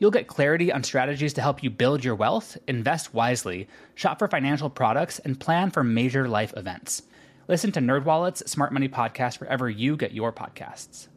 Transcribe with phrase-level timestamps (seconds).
[0.00, 3.66] You'll get clarity on strategies to help you build your wealth, invest wisely,
[3.96, 7.02] shop for financial products, and plan for major life events.
[7.48, 11.08] Listen to NerdWallet's Smart Money Podcast wherever you get your podcasts.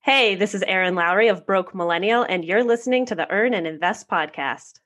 [0.00, 3.66] Hey, this is Erin Lowry of Broke Millennial, and you're listening to the Earn and
[3.66, 4.78] Invest podcast.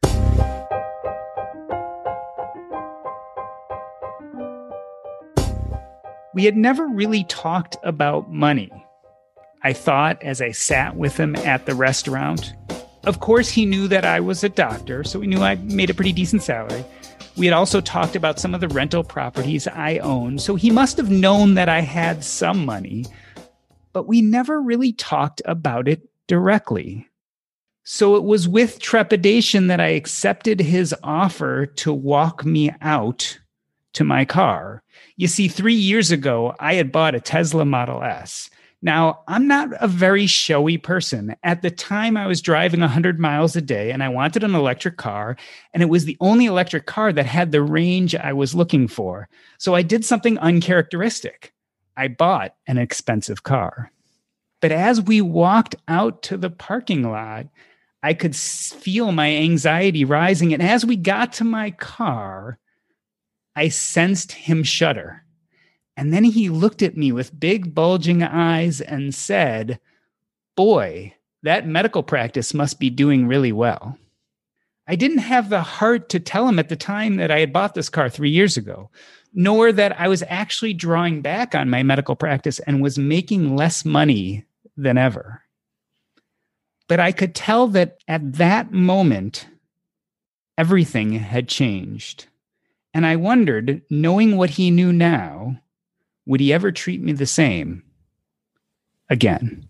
[6.34, 8.73] We had never really talked about money.
[9.62, 12.53] I thought as I sat with him at the restaurant
[13.06, 15.94] of course, he knew that I was a doctor, so he knew I made a
[15.94, 16.84] pretty decent salary.
[17.36, 20.97] We had also talked about some of the rental properties I own, so he must
[20.97, 23.06] have known that I had some money,
[23.92, 27.08] but we never really talked about it directly.
[27.82, 33.38] So it was with trepidation that I accepted his offer to walk me out
[33.92, 34.82] to my car.
[35.16, 38.48] You see, three years ago, I had bought a Tesla Model S.
[38.85, 41.35] Now, I'm not a very showy person.
[41.43, 44.99] At the time, I was driving 100 miles a day and I wanted an electric
[44.99, 45.39] car,
[45.73, 49.31] and it was the only electric car that had the range I was looking for.
[49.57, 51.55] So I did something uncharacteristic.
[51.97, 53.91] I bought an expensive car.
[54.61, 57.47] But as we walked out to the parking lot,
[58.03, 60.53] I could feel my anxiety rising.
[60.53, 62.59] And as we got to my car,
[63.56, 65.24] I sensed him shudder.
[65.97, 69.78] And then he looked at me with big, bulging eyes and said,
[70.56, 73.99] Boy, that medical practice must be doing really well.
[74.87, 77.75] I didn't have the heart to tell him at the time that I had bought
[77.75, 78.91] this car three years ago,
[79.32, 83.84] nor that I was actually drawing back on my medical practice and was making less
[83.84, 84.44] money
[84.76, 85.43] than ever.
[86.87, 89.47] But I could tell that at that moment,
[90.59, 92.26] everything had changed.
[92.93, 95.61] And I wondered, knowing what he knew now,
[96.27, 97.83] would he ever treat me the same
[99.09, 99.67] again?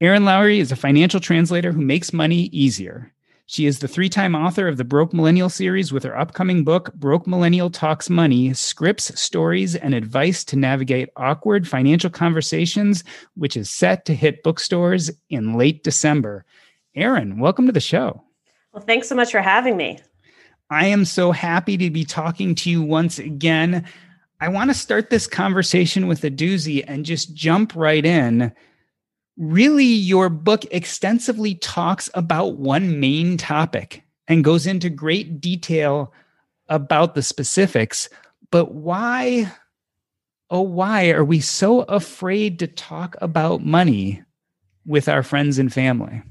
[0.00, 3.12] Erin Lowry is a financial translator who makes money easier.
[3.48, 6.92] She is the three time author of the Broke Millennial series with her upcoming book,
[6.94, 13.04] Broke Millennial Talks Money Scripts, Stories, and Advice to Navigate Awkward Financial Conversations,
[13.36, 16.44] which is set to hit bookstores in late December.
[16.96, 18.20] Erin, welcome to the show.
[18.72, 20.00] Well, thanks so much for having me.
[20.68, 23.86] I am so happy to be talking to you once again.
[24.40, 28.52] I want to start this conversation with a doozy and just jump right in.
[29.38, 36.12] Really, your book extensively talks about one main topic and goes into great detail
[36.68, 38.08] about the specifics.
[38.50, 39.50] But why,
[40.50, 44.22] oh, why are we so afraid to talk about money
[44.84, 46.22] with our friends and family?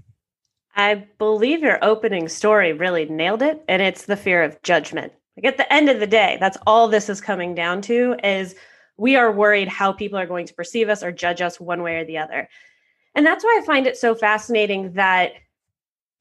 [0.76, 5.14] I believe your opening story really nailed it, and it's the fear of judgment.
[5.36, 8.56] Like at the end of the day, that's all this is coming down to is
[8.98, 11.98] we are worried how people are going to perceive us or judge us one way
[11.98, 12.48] or the other.
[13.16, 15.34] And that's why I find it so fascinating that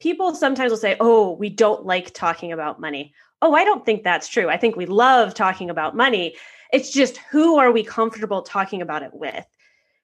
[0.00, 4.02] people sometimes will say, "Oh, we don't like talking about money." Oh, I don't think
[4.02, 4.48] that's true.
[4.48, 6.36] I think we love talking about money.
[6.72, 9.46] It's just who are we comfortable talking about it with?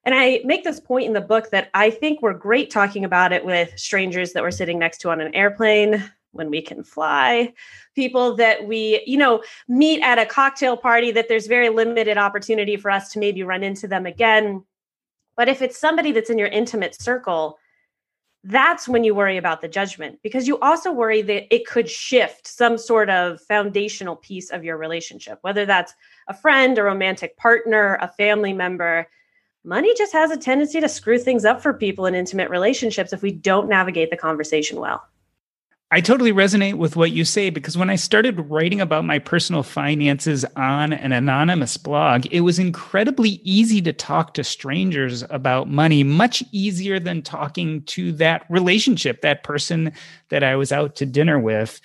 [0.04, 3.32] And I make this point in the book that I think we're great talking about
[3.32, 7.52] it with strangers that we're sitting next to on an airplane, when we can fly,
[7.94, 12.76] people that we, you know, meet at a cocktail party that there's very limited opportunity
[12.76, 14.64] for us to maybe run into them again.
[15.36, 17.58] But if it's somebody that's in your intimate circle,
[18.44, 22.46] that's when you worry about the judgment because you also worry that it could shift
[22.46, 25.94] some sort of foundational piece of your relationship, whether that's
[26.28, 29.06] a friend, a romantic partner, a family member.
[29.62, 33.20] Money just has a tendency to screw things up for people in intimate relationships if
[33.20, 35.02] we don't navigate the conversation well.
[35.92, 39.64] I totally resonate with what you say because when I started writing about my personal
[39.64, 46.04] finances on an anonymous blog, it was incredibly easy to talk to strangers about money,
[46.04, 49.92] much easier than talking to that relationship, that person
[50.28, 51.80] that I was out to dinner with.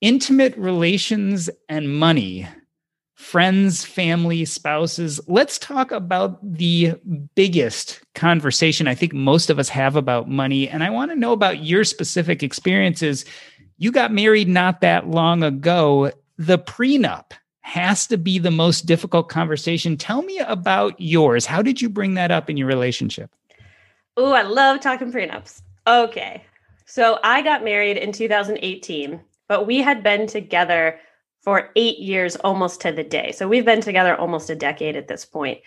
[0.00, 2.46] intimate relations and money
[3.18, 5.20] friends, family, spouses.
[5.26, 6.94] Let's talk about the
[7.34, 10.68] biggest conversation I think most of us have about money.
[10.68, 13.24] And I want to know about your specific experiences.
[13.76, 16.12] You got married not that long ago.
[16.38, 17.32] The prenup
[17.62, 19.96] has to be the most difficult conversation.
[19.96, 21.44] Tell me about yours.
[21.44, 23.32] How did you bring that up in your relationship?
[24.16, 25.60] Oh, I love talking prenups.
[25.88, 26.44] Okay.
[26.86, 31.00] So I got married in 2018, but we had been together
[31.40, 33.32] for eight years almost to the day.
[33.32, 35.60] So we've been together almost a decade at this point.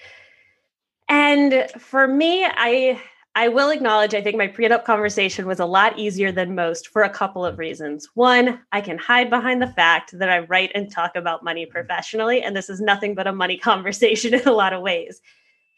[1.08, 3.02] And for me, I
[3.34, 7.04] I will acknowledge I think my prenup conversation was a lot easier than most for
[7.04, 8.10] a couple of reasons.
[8.14, 12.42] One, I can hide behind the fact that I write and talk about money professionally,
[12.42, 15.22] and this is nothing but a money conversation in a lot of ways.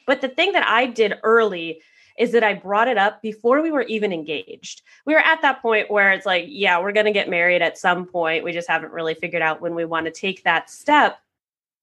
[0.07, 1.81] But the thing that I did early
[2.18, 4.81] is that I brought it up before we were even engaged.
[5.06, 7.77] We were at that point where it's like, yeah, we're going to get married at
[7.77, 8.44] some point.
[8.44, 11.19] We just haven't really figured out when we want to take that step.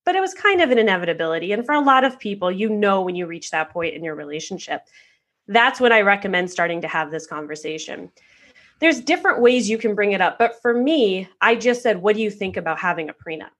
[0.05, 1.51] But it was kind of an inevitability.
[1.51, 4.15] And for a lot of people, you know, when you reach that point in your
[4.15, 4.81] relationship,
[5.47, 8.09] that's when I recommend starting to have this conversation.
[8.79, 10.39] There's different ways you can bring it up.
[10.39, 13.51] But for me, I just said, what do you think about having a prenup?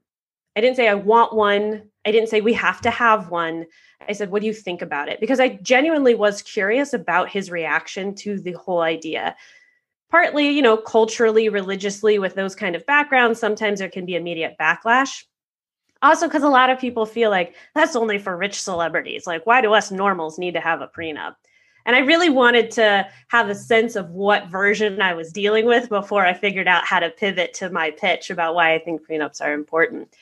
[0.56, 1.91] I didn't say I want one.
[2.06, 3.66] I didn't say we have to have one.
[4.08, 5.20] I said, What do you think about it?
[5.20, 9.36] Because I genuinely was curious about his reaction to the whole idea.
[10.10, 14.56] Partly, you know, culturally, religiously, with those kind of backgrounds, sometimes there can be immediate
[14.60, 15.24] backlash.
[16.02, 19.28] Also, because a lot of people feel like that's only for rich celebrities.
[19.28, 21.36] Like, why do us normals need to have a prenup?
[21.86, 25.90] And I really wanted to have a sense of what version I was dealing with
[25.90, 29.42] before I figured out how to pivot to my pitch about why I think prenups
[29.42, 30.16] are important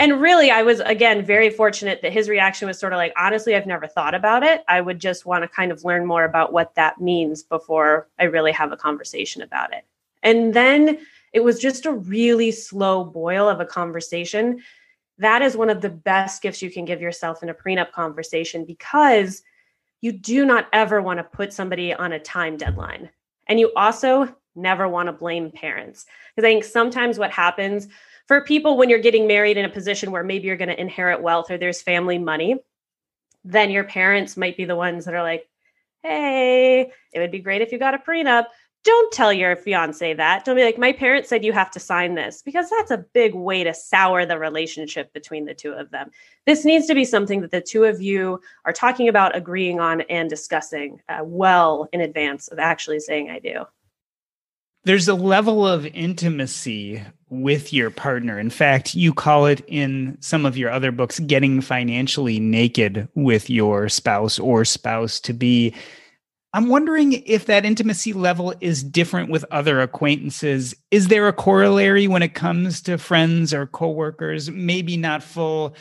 [0.00, 3.54] and really i was again very fortunate that his reaction was sort of like honestly
[3.54, 4.64] i've never thought about it.
[4.66, 8.24] I would just want to kind of learn more about what that means before i
[8.24, 9.84] really have a conversation about it.
[10.22, 10.98] And then
[11.32, 14.60] it was just a really slow boil of a conversation.
[15.18, 18.64] That is one of the best gifts you can give yourself in a prenup conversation
[18.64, 19.42] because
[20.00, 23.10] you do not ever want to put somebody on a time deadline.
[23.46, 26.06] And you also never want to blame parents.
[26.34, 27.88] Because i think sometimes what happens
[28.30, 31.20] for people when you're getting married in a position where maybe you're going to inherit
[31.20, 32.54] wealth or there's family money,
[33.42, 35.48] then your parents might be the ones that are like,
[36.04, 38.44] hey, it would be great if you got a prenup.
[38.84, 40.44] Don't tell your fiance that.
[40.44, 43.34] Don't be like, my parents said you have to sign this because that's a big
[43.34, 46.12] way to sour the relationship between the two of them.
[46.46, 50.02] This needs to be something that the two of you are talking about, agreeing on,
[50.02, 53.66] and discussing uh, well in advance of actually saying, I do
[54.84, 58.38] there's a level of intimacy with your partner.
[58.38, 63.48] In fact, you call it in some of your other books getting financially naked with
[63.48, 65.74] your spouse or spouse to be.
[66.52, 70.74] I'm wondering if that intimacy level is different with other acquaintances.
[70.90, 74.50] Is there a corollary when it comes to friends or coworkers?
[74.50, 75.76] Maybe not full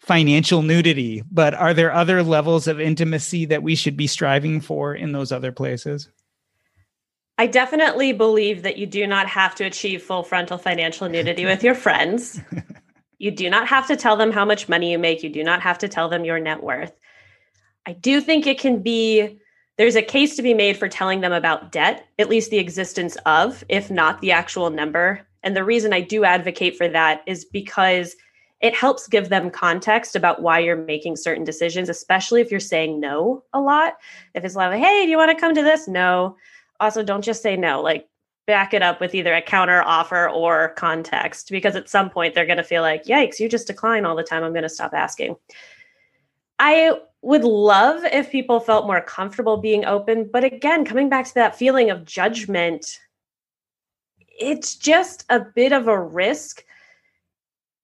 [0.00, 4.94] financial nudity, but are there other levels of intimacy that we should be striving for
[4.94, 6.08] in those other places?
[7.40, 11.64] I definitely believe that you do not have to achieve full frontal financial nudity with
[11.64, 12.38] your friends.
[13.22, 15.22] You do not have to tell them how much money you make.
[15.22, 16.98] You do not have to tell them your net worth.
[17.84, 19.38] I do think it can be,
[19.76, 23.18] there's a case to be made for telling them about debt, at least the existence
[23.26, 25.20] of, if not the actual number.
[25.42, 28.16] And the reason I do advocate for that is because
[28.62, 33.00] it helps give them context about why you're making certain decisions, especially if you're saying
[33.00, 33.98] no a lot.
[34.34, 35.86] If it's like, hey, do you want to come to this?
[35.86, 36.38] No
[36.80, 38.08] also don't just say no like
[38.46, 42.46] back it up with either a counter offer or context because at some point they're
[42.46, 44.92] going to feel like yikes you just decline all the time i'm going to stop
[44.94, 45.36] asking.
[46.58, 51.34] I would love if people felt more comfortable being open but again coming back to
[51.34, 52.98] that feeling of judgment
[54.40, 56.64] it's just a bit of a risk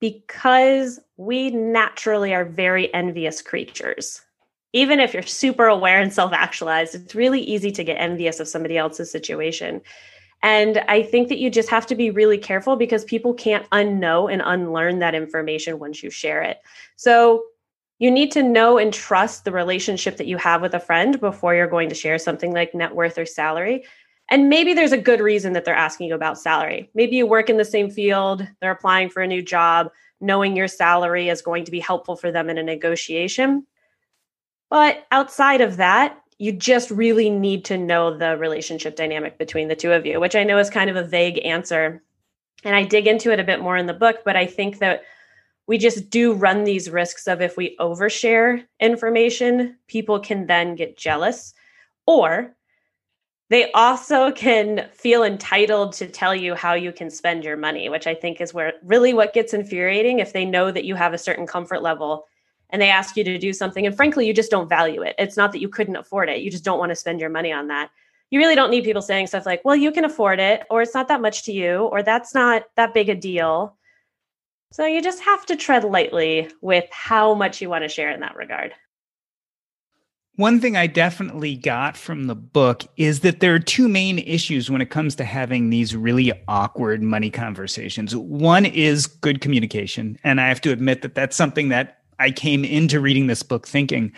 [0.00, 4.22] because we naturally are very envious creatures
[4.76, 8.47] even if you're super aware and self actualized, it's really easy to get envious of
[8.47, 9.80] somebody else's situation.
[10.42, 14.30] And I think that you just have to be really careful because people can't unknow
[14.30, 16.59] and unlearn that information once you share it.
[16.97, 17.42] So
[18.00, 21.54] you need to know and trust the relationship that you have with a friend before
[21.54, 23.83] you're going to share something like net worth or salary.
[24.28, 26.90] And maybe there's a good reason that they're asking you about salary.
[26.95, 29.90] Maybe you work in the same field, they're applying for a new job,
[30.21, 33.66] knowing your salary is going to be helpful for them in a negotiation.
[34.70, 39.76] But outside of that, you just really need to know the relationship dynamic between the
[39.76, 42.02] two of you, which I know is kind of a vague answer.
[42.64, 45.02] And I dig into it a bit more in the book, but I think that
[45.66, 50.96] we just do run these risks of if we overshare information, people can then get
[50.96, 51.54] jealous.
[52.06, 52.54] Or
[53.49, 58.06] they also can feel entitled to tell you how you can spend your money, which
[58.06, 61.18] I think is where really what gets infuriating if they know that you have a
[61.18, 62.26] certain comfort level
[62.70, 63.87] and they ask you to do something.
[63.87, 65.14] And frankly, you just don't value it.
[65.18, 67.52] It's not that you couldn't afford it, you just don't want to spend your money
[67.52, 67.90] on that.
[68.30, 70.94] You really don't need people saying stuff like, well, you can afford it, or it's
[70.94, 73.76] not that much to you, or that's not that big a deal.
[74.73, 78.20] So you just have to tread lightly with how much you want to share in
[78.20, 78.75] that regard.
[80.37, 84.70] One thing I definitely got from the book is that there are two main issues
[84.70, 88.14] when it comes to having these really awkward money conversations.
[88.14, 90.18] One is good communication.
[90.25, 93.66] And I have to admit that that's something that I came into reading this book
[93.66, 94.12] thinking.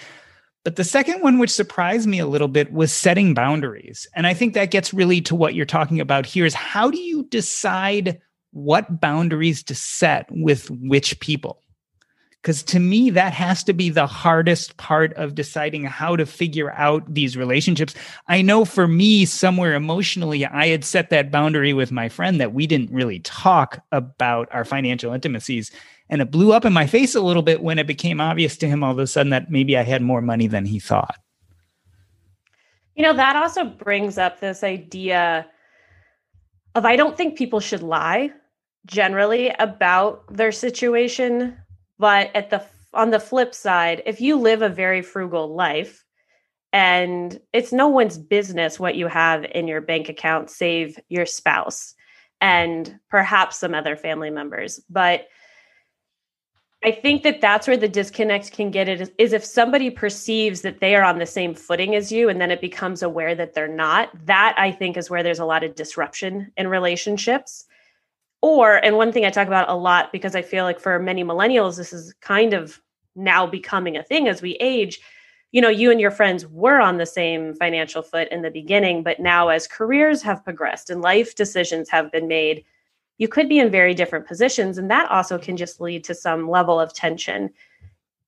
[0.65, 4.07] But the second one, which surprised me a little bit, was setting boundaries.
[4.15, 6.99] And I think that gets really to what you're talking about here is how do
[6.99, 11.63] you decide what boundaries to set with which people?
[12.43, 16.71] Because to me, that has to be the hardest part of deciding how to figure
[16.73, 17.95] out these relationships.
[18.29, 22.55] I know for me, somewhere emotionally, I had set that boundary with my friend that
[22.55, 25.73] we didn't really talk about our financial intimacies.
[26.11, 28.69] And it blew up in my face a little bit when it became obvious to
[28.69, 31.17] him all of a sudden that maybe I had more money than he thought.
[32.95, 35.47] You know, that also brings up this idea
[36.75, 38.33] of I don't think people should lie
[38.87, 41.57] generally about their situation
[41.99, 46.05] but at the on the flip side, if you live a very frugal life
[46.73, 51.95] and it's no one's business what you have in your bank account save your spouse
[52.41, 55.29] and perhaps some other family members, but
[56.85, 60.61] I think that that's where the disconnect can get it is, is, if somebody perceives
[60.61, 63.53] that they are on the same footing as you and then it becomes aware that
[63.55, 64.11] they're not.
[64.27, 67.67] That I think is where there's a lot of disruption in relationships
[68.41, 71.25] or, and one thing I talk about a lot because I feel like for many
[71.25, 72.81] millennials, this is kind of
[73.17, 75.01] now becoming a thing as we age.
[75.51, 79.03] You know, you and your friends were on the same financial foot in the beginning,
[79.03, 82.65] but now as careers have progressed and life decisions have been made,
[83.19, 84.79] you could be in very different positions.
[84.79, 87.51] And that also can just lead to some level of tension,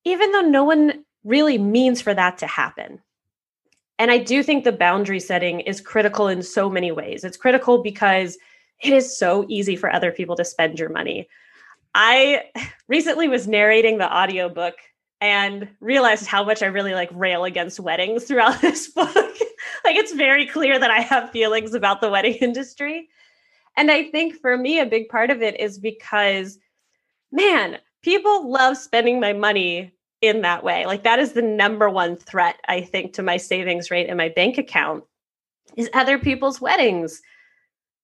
[0.04, 3.00] even though no one really means for that to happen.
[3.98, 7.22] And I do think the boundary setting is critical in so many ways.
[7.22, 8.38] It's critical because
[8.82, 11.28] it is so easy for other people to spend your money.
[11.94, 12.44] I
[12.88, 14.74] recently was narrating the audiobook
[15.20, 19.14] and realized how much I really like rail against weddings throughout this book.
[19.84, 23.08] like it's very clear that I have feelings about the wedding industry.
[23.76, 26.58] And I think for me, a big part of it is because,
[27.32, 30.86] man, people love spending my money in that way.
[30.86, 34.28] Like that is the number one threat, I think, to my savings rate in my
[34.28, 35.04] bank account
[35.76, 37.22] is other people's weddings.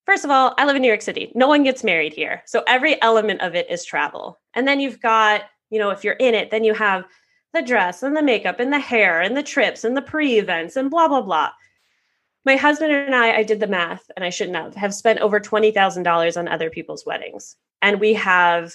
[0.07, 1.33] First of all, I live in New York City.
[1.35, 2.43] No one gets married here.
[2.47, 4.39] So every element of it is travel.
[4.55, 7.05] And then you've got, you know, if you're in it, then you have
[7.53, 10.77] the dress and the makeup and the hair and the trips and the pre events
[10.77, 11.51] and blah, blah, blah.
[12.47, 15.41] My husband and I, I did the math and I shouldn't have, have spent over
[15.41, 17.57] $20,000 on other people's weddings.
[17.83, 18.73] And we have,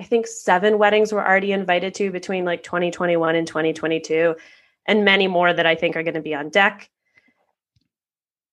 [0.00, 4.34] I think, seven weddings we're already invited to between like 2021 and 2022,
[4.88, 6.88] and many more that I think are going to be on deck.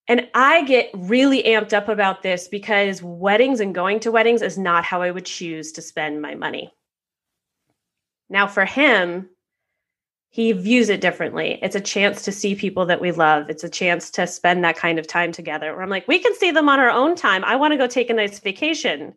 [0.09, 4.57] And I get really amped up about this because weddings and going to weddings is
[4.57, 6.73] not how I would choose to spend my money.
[8.29, 9.29] Now, for him,
[10.33, 11.59] he views it differently.
[11.61, 13.49] It's a chance to see people that we love.
[13.49, 15.73] It's a chance to spend that kind of time together.
[15.73, 17.43] Where I'm like, we can see them on our own time.
[17.43, 19.13] I want to go take a nice vacation.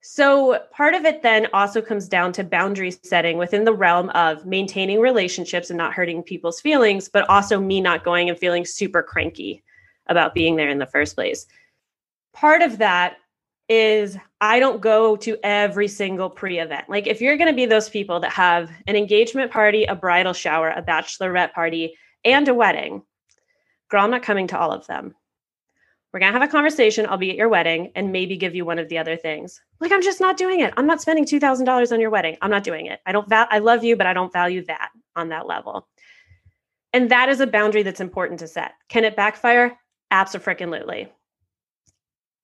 [0.00, 4.46] So, part of it then also comes down to boundary setting within the realm of
[4.46, 9.02] maintaining relationships and not hurting people's feelings, but also me not going and feeling super
[9.02, 9.62] cranky
[10.06, 11.46] about being there in the first place.
[12.32, 13.18] Part of that
[13.68, 16.88] is I don't go to every single pre event.
[16.88, 20.32] Like, if you're going to be those people that have an engagement party, a bridal
[20.32, 23.02] shower, a bachelorette party, and a wedding,
[23.90, 25.14] girl, I'm not coming to all of them.
[26.12, 27.06] We're going to have a conversation.
[27.08, 29.60] I'll be at your wedding and maybe give you one of the other things.
[29.80, 30.72] Like, I'm just not doing it.
[30.76, 32.36] I'm not spending $2,000 on your wedding.
[32.40, 33.00] I'm not doing it.
[33.04, 35.88] I don't, val- I love you, but I don't value that on that level.
[36.92, 38.74] And that is a boundary that's important to set.
[38.88, 39.76] Can it backfire?
[40.12, 41.12] Absolutely.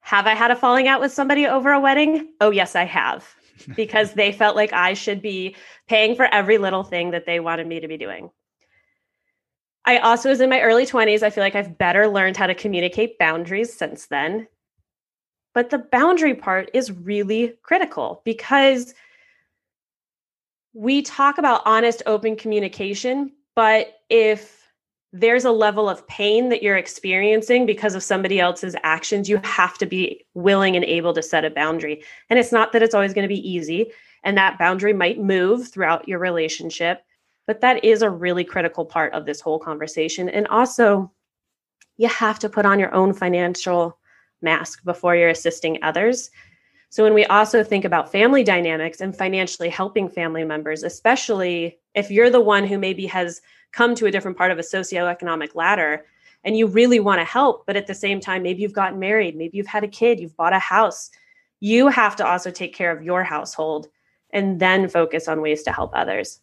[0.00, 2.28] Have I had a falling out with somebody over a wedding?
[2.40, 3.35] Oh, yes, I have,
[3.76, 5.57] because they felt like I should be
[5.88, 8.30] paying for every little thing that they wanted me to be doing.
[9.85, 11.23] I also was in my early 20s.
[11.23, 14.47] I feel like I've better learned how to communicate boundaries since then.
[15.54, 18.95] But the boundary part is really critical because
[20.75, 23.33] we talk about honest, open communication.
[23.57, 24.59] But if
[25.12, 29.76] there's a level of pain that you're experiencing because of somebody else's actions, you have
[29.78, 32.02] to be willing and able to set a boundary.
[32.28, 33.90] And it's not that it's always going to be easy,
[34.22, 37.02] and that boundary might move throughout your relationship.
[37.46, 40.28] But that is a really critical part of this whole conversation.
[40.28, 41.10] And also,
[41.96, 43.98] you have to put on your own financial
[44.42, 46.30] mask before you're assisting others.
[46.90, 52.11] So, when we also think about family dynamics and financially helping family members, especially if
[52.11, 53.40] you're the one who maybe has
[53.73, 56.04] come to a different part of a socioeconomic ladder
[56.44, 59.37] and you really want to help, but at the same time, maybe you've gotten married,
[59.37, 61.11] maybe you've had a kid, you've bought a house,
[61.61, 63.88] you have to also take care of your household
[64.32, 66.40] and then focus on ways to help others.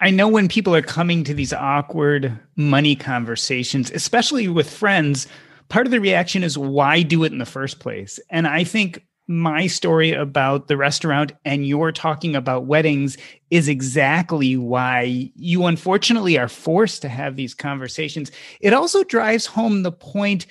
[0.00, 5.28] I know when people are coming to these awkward money conversations, especially with friends,
[5.68, 8.18] part of the reaction is why do it in the first place?
[8.28, 13.16] And I think my story about the restaurant and you're talking about weddings
[13.50, 18.30] is exactly why you unfortunately are forced to have these conversations.
[18.60, 20.46] It also drives home the point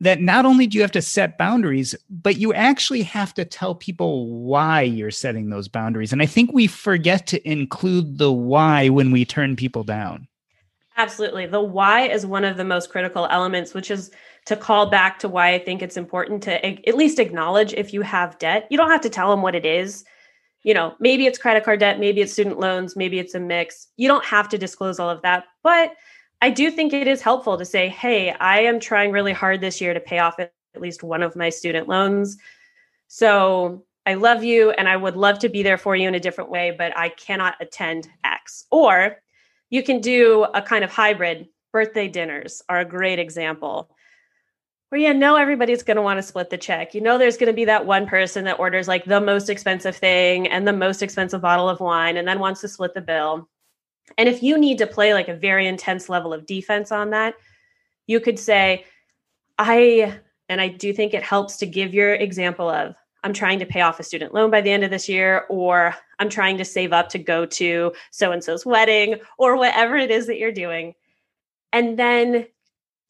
[0.00, 3.74] that not only do you have to set boundaries, but you actually have to tell
[3.74, 6.12] people why you're setting those boundaries.
[6.12, 10.26] And I think we forget to include the why when we turn people down.
[10.96, 11.46] Absolutely.
[11.46, 14.10] The why is one of the most critical elements, which is
[14.46, 18.02] to call back to why I think it's important to at least acknowledge if you
[18.02, 18.66] have debt.
[18.70, 20.04] You don't have to tell them what it is.
[20.62, 23.88] You know, maybe it's credit card debt, maybe it's student loans, maybe it's a mix.
[23.96, 25.44] You don't have to disclose all of that.
[25.62, 25.94] But
[26.40, 29.80] I do think it is helpful to say, hey, I am trying really hard this
[29.80, 32.36] year to pay off at least one of my student loans.
[33.08, 36.20] So I love you and I would love to be there for you in a
[36.20, 38.66] different way, but I cannot attend X.
[38.70, 39.16] Or
[39.70, 41.48] you can do a kind of hybrid.
[41.72, 43.93] Birthday dinners are a great example
[44.94, 46.94] where you know everybody's going to want to split the check.
[46.94, 49.96] You know there's going to be that one person that orders like the most expensive
[49.96, 53.48] thing and the most expensive bottle of wine and then wants to split the bill.
[54.18, 57.34] And if you need to play like a very intense level of defense on that,
[58.06, 58.84] you could say,
[59.58, 60.16] I,
[60.48, 63.80] and I do think it helps to give your example of, I'm trying to pay
[63.80, 66.92] off a student loan by the end of this year, or I'm trying to save
[66.92, 70.94] up to go to so and so's wedding, or whatever it is that you're doing.
[71.72, 72.46] And then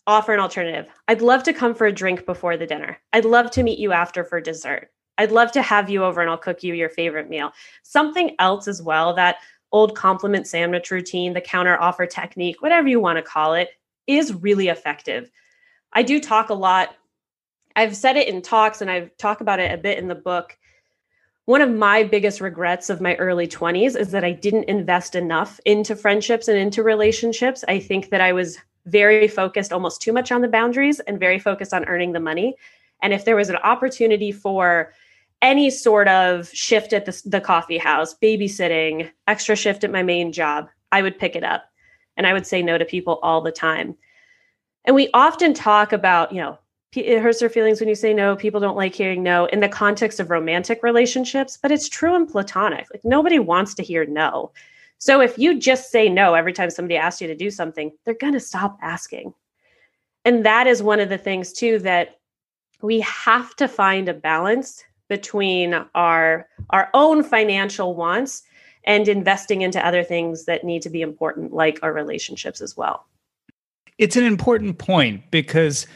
[0.07, 0.87] offer an alternative.
[1.09, 2.99] I'd love to come for a drink before the dinner.
[3.13, 4.91] I'd love to meet you after for dessert.
[5.17, 7.53] I'd love to have you over and I'll cook you your favorite meal.
[7.83, 9.37] Something else as well that
[9.73, 13.71] old compliment sandwich routine, the counter offer technique, whatever you want to call it,
[14.07, 15.31] is really effective.
[15.93, 16.95] I do talk a lot.
[17.77, 20.57] I've said it in talks and I've talked about it a bit in the book.
[21.47, 25.61] One of my biggest regrets of my early 20s is that I didn't invest enough
[25.65, 27.65] into friendships and into relationships.
[27.69, 31.39] I think that I was very focused almost too much on the boundaries and very
[31.39, 32.57] focused on earning the money.
[33.03, 34.93] And if there was an opportunity for
[35.43, 40.33] any sort of shift at the, the coffee house, babysitting, extra shift at my main
[40.33, 41.65] job, I would pick it up.
[42.17, 43.97] And I would say no to people all the time.
[44.85, 46.59] And we often talk about, you know,
[46.93, 48.37] it hurts their feelings when you say no.
[48.37, 52.27] People don't like hearing no in the context of romantic relationships, but it's true in
[52.27, 52.87] platonic.
[52.93, 54.53] Like nobody wants to hear no.
[55.05, 58.15] So if you just say no every time somebody asks you to do something, they're
[58.15, 59.35] going to stop asking.
[60.25, 62.21] And that is one of the things, too, that
[62.81, 68.45] we have to find a balance between our our own financial wants
[68.85, 73.05] and investing into other things that need to be important like our relationships as well
[73.99, 75.87] it's an important point because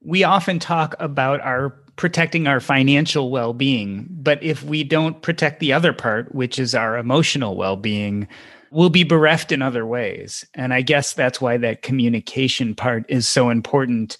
[0.00, 4.06] we often talk about our protecting our financial well being.
[4.08, 8.26] But if we don't protect the other part, which is our emotional well being,
[8.70, 10.46] we'll be bereft in other ways.
[10.54, 14.16] And I guess that's why that communication part is so important.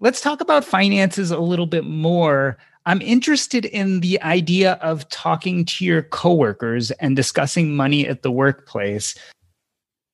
[0.00, 2.58] Let's talk about finances a little bit more.
[2.86, 8.32] I'm interested in the idea of talking to your coworkers and discussing money at the
[8.32, 9.14] workplace.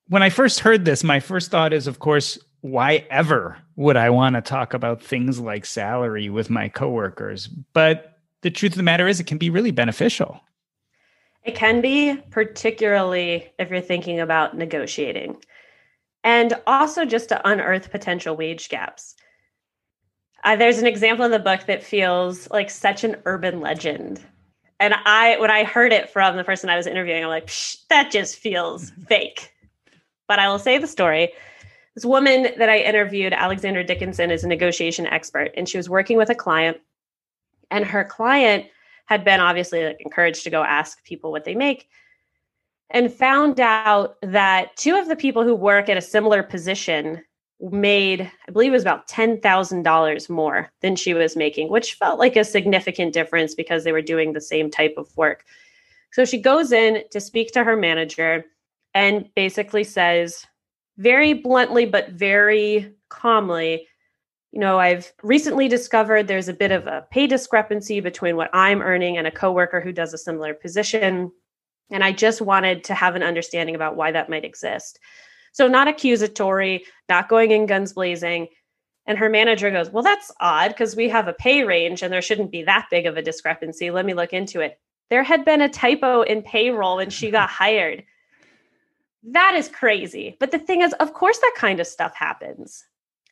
[0.09, 4.11] When I first heard this, my first thought is, of course, why ever would I
[4.11, 7.47] want to talk about things like salary with my coworkers?
[7.47, 10.41] But the truth of the matter is, it can be really beneficial.
[11.45, 15.37] It can be, particularly if you're thinking about negotiating.
[16.25, 19.15] And also just to unearth potential wage gaps.
[20.45, 24.21] Uh, there's an example in the book that feels like such an urban legend.
[24.81, 27.51] And I, when I heard it from the person I was interviewing, I'm like,
[27.89, 29.53] that just feels fake.
[30.29, 31.33] But I will say the story.
[31.99, 36.17] This woman that I interviewed, Alexandra Dickinson, is a negotiation expert, and she was working
[36.17, 36.77] with a client,
[37.73, 38.67] and her client
[39.07, 41.89] had been obviously like encouraged to go ask people what they make
[42.91, 47.21] and found out that two of the people who work at a similar position
[47.61, 52.37] made i believe it was about $10,000 more than she was making which felt like
[52.37, 55.45] a significant difference because they were doing the same type of work.
[56.13, 58.45] So she goes in to speak to her manager
[58.95, 60.47] and basically says
[60.99, 63.87] very bluntly, but very calmly,
[64.53, 68.83] you know, I've recently discovered there's a bit of a pay discrepancy between what I'm
[68.83, 71.31] earning and a coworker who does a similar position.
[71.91, 74.99] And I just wanted to have an understanding about why that might exist.
[75.53, 78.49] So, not accusatory, not going in guns blazing.
[79.07, 82.23] And her manager goes, Well, that's odd because we have a pay range and there
[82.23, 83.91] shouldn't be that big of a discrepancy.
[83.91, 84.79] Let me look into it.
[85.11, 88.05] There had been a typo in payroll when she got hired.
[89.33, 90.37] That is crazy.
[90.39, 92.85] But the thing is, of course, that kind of stuff happens.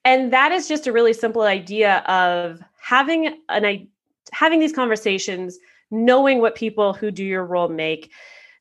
[0.05, 3.89] And that is just a really simple idea of having an
[4.33, 5.59] having these conversations,
[5.91, 8.13] knowing what people who do your role make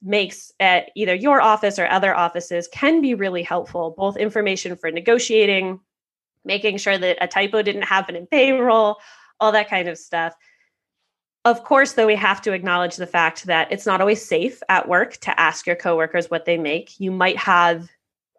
[0.01, 4.91] makes at either your office or other offices can be really helpful, both information for
[4.91, 5.79] negotiating,
[6.43, 8.97] making sure that a typo didn't happen in payroll,
[9.39, 10.35] all that kind of stuff.
[11.45, 14.89] Of course, though, we have to acknowledge the fact that it's not always safe at
[14.89, 16.99] work to ask your coworkers what they make.
[16.99, 17.87] You might have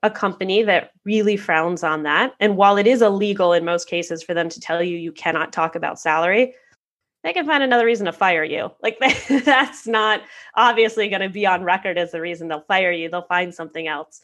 [0.02, 2.34] a company that really frowns on that.
[2.40, 5.52] And while it is illegal in most cases for them to tell you you cannot
[5.52, 6.54] talk about salary,
[7.22, 8.70] they can find another reason to fire you.
[8.82, 8.98] Like
[9.44, 10.22] that's not
[10.56, 13.08] obviously going to be on record as the reason they'll fire you.
[13.08, 14.20] They'll find something else.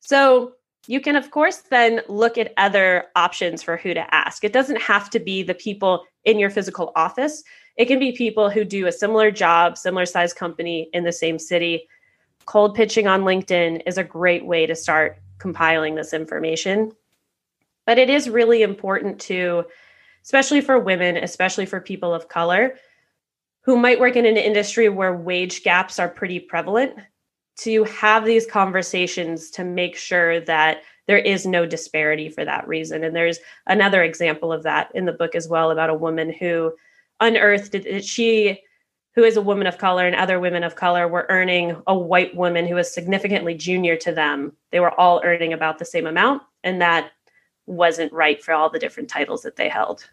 [0.00, 0.52] So
[0.86, 4.44] you can, of course, then look at other options for who to ask.
[4.44, 7.42] It doesn't have to be the people in your physical office.
[7.76, 11.38] It can be people who do a similar job, similar size company in the same
[11.38, 11.88] city.
[12.46, 16.92] Cold pitching on LinkedIn is a great way to start compiling this information.
[17.86, 19.64] But it is really important to
[20.24, 22.76] especially for women, especially for people of color
[23.60, 26.98] who might work in an industry where wage gaps are pretty prevalent,
[27.56, 33.04] to have these conversations to make sure that there is no disparity for that reason.
[33.04, 36.72] And there's another example of that in the book as well about a woman who
[37.20, 38.60] unearthed that she
[39.14, 42.34] who is a woman of color and other women of color were earning a white
[42.34, 44.52] woman who was significantly junior to them.
[44.72, 46.42] They were all earning about the same amount.
[46.64, 47.12] And that
[47.66, 50.08] wasn't right for all the different titles that they held.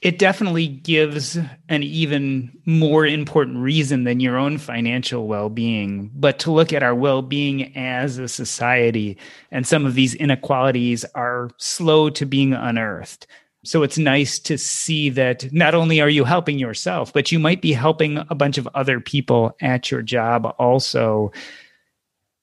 [0.00, 1.38] It definitely gives
[1.68, 6.82] an even more important reason than your own financial well being, but to look at
[6.82, 9.16] our well being as a society.
[9.52, 13.28] And some of these inequalities are slow to being unearthed.
[13.64, 17.62] So it's nice to see that not only are you helping yourself, but you might
[17.62, 21.32] be helping a bunch of other people at your job also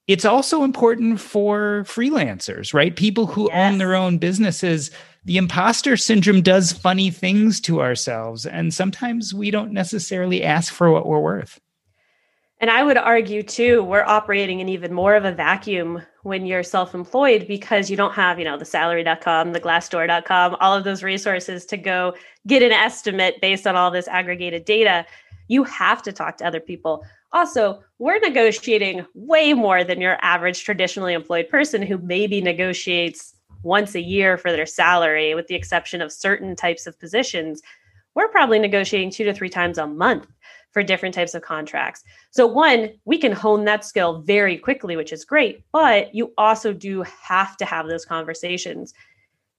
[0.09, 2.95] it's also important for freelancers, right?
[2.95, 3.53] People who yes.
[3.53, 4.89] own their own businesses.
[5.25, 10.89] The imposter syndrome does funny things to ourselves, and sometimes we don't necessarily ask for
[10.89, 11.59] what we're worth.
[12.61, 16.63] And I would argue too, we're operating in even more of a vacuum when you're
[16.63, 21.65] self-employed because you don't have, you know, the salary.com, the glassdoor.com, all of those resources
[21.67, 22.13] to go
[22.47, 25.05] get an estimate based on all this aggregated data.
[25.47, 27.05] You have to talk to other people.
[27.31, 33.95] Also, we're negotiating way more than your average traditionally employed person who maybe negotiates once
[33.95, 37.61] a year for their salary, with the exception of certain types of positions.
[38.15, 40.27] We're probably negotiating two to three times a month
[40.79, 42.05] for different types of contracts.
[42.31, 46.71] So, one, we can hone that skill very quickly, which is great, but you also
[46.71, 48.93] do have to have those conversations.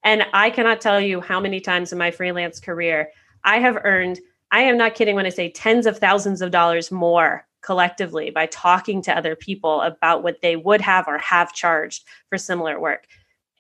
[0.03, 3.11] And I cannot tell you how many times in my freelance career
[3.45, 4.19] I have earned,
[4.51, 8.47] I am not kidding when I say tens of thousands of dollars more collectively by
[8.47, 13.07] talking to other people about what they would have or have charged for similar work.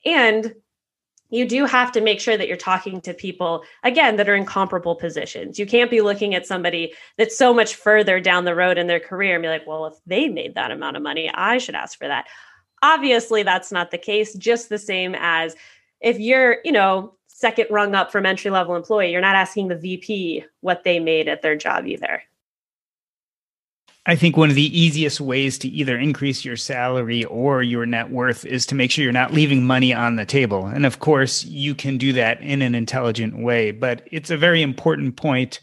[0.06, 0.54] And
[1.30, 4.44] you do have to make sure that you're talking to people again that are in
[4.44, 5.58] comparable positions.
[5.58, 9.00] You can't be looking at somebody that's so much further down the road in their
[9.00, 11.98] career and be like, well, if they made that amount of money, I should ask
[11.98, 12.26] for that.
[12.82, 15.54] Obviously, that's not the case, just the same as
[16.00, 19.76] if you're, you know, second rung up from entry level employee, you're not asking the
[19.76, 22.22] VP what they made at their job either.
[24.06, 28.10] I think one of the easiest ways to either increase your salary or your net
[28.10, 30.66] worth is to make sure you're not leaving money on the table.
[30.66, 34.62] And of course, you can do that in an intelligent way, but it's a very
[34.62, 35.60] important point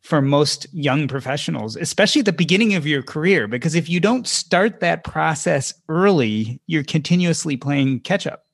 [0.00, 4.26] for most young professionals, especially at the beginning of your career, because if you don't
[4.26, 8.46] start that process early, you're continuously playing catch up.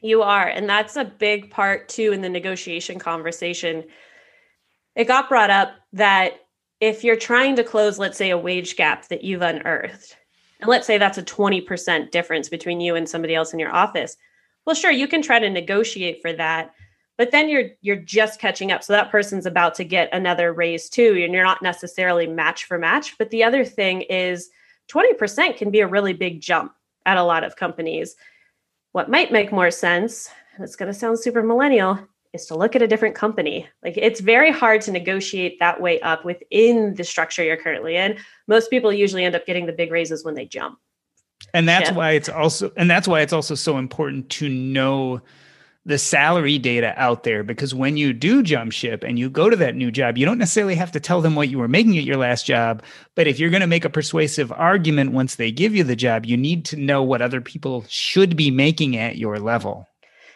[0.00, 0.46] You are.
[0.46, 3.84] And that's a big part too in the negotiation conversation.
[4.96, 6.43] It got brought up that
[6.84, 10.18] if you're trying to close, let's say, a wage gap that you've unearthed,
[10.60, 14.18] and let's say that's a 20% difference between you and somebody else in your office,
[14.66, 16.74] well, sure, you can try to negotiate for that.
[17.16, 18.82] But then you're you're just catching up.
[18.82, 22.76] So that person's about to get another raise too, and you're not necessarily match for
[22.76, 23.16] match.
[23.16, 24.50] But the other thing is
[24.88, 26.72] 20% can be a really big jump
[27.06, 28.16] at a lot of companies.
[28.92, 31.98] What might make more sense, and it's going to sound super millennial,
[32.34, 33.66] is to look at a different company.
[33.82, 38.18] Like it's very hard to negotiate that way up within the structure you're currently in.
[38.48, 40.78] Most people usually end up getting the big raises when they jump.
[41.52, 41.96] And that's yeah.
[41.96, 45.20] why it's also and that's why it's also so important to know
[45.86, 49.56] the salary data out there because when you do jump ship and you go to
[49.56, 52.04] that new job, you don't necessarily have to tell them what you were making at
[52.04, 52.82] your last job.
[53.14, 56.24] But if you're going to make a persuasive argument once they give you the job,
[56.24, 59.86] you need to know what other people should be making at your level.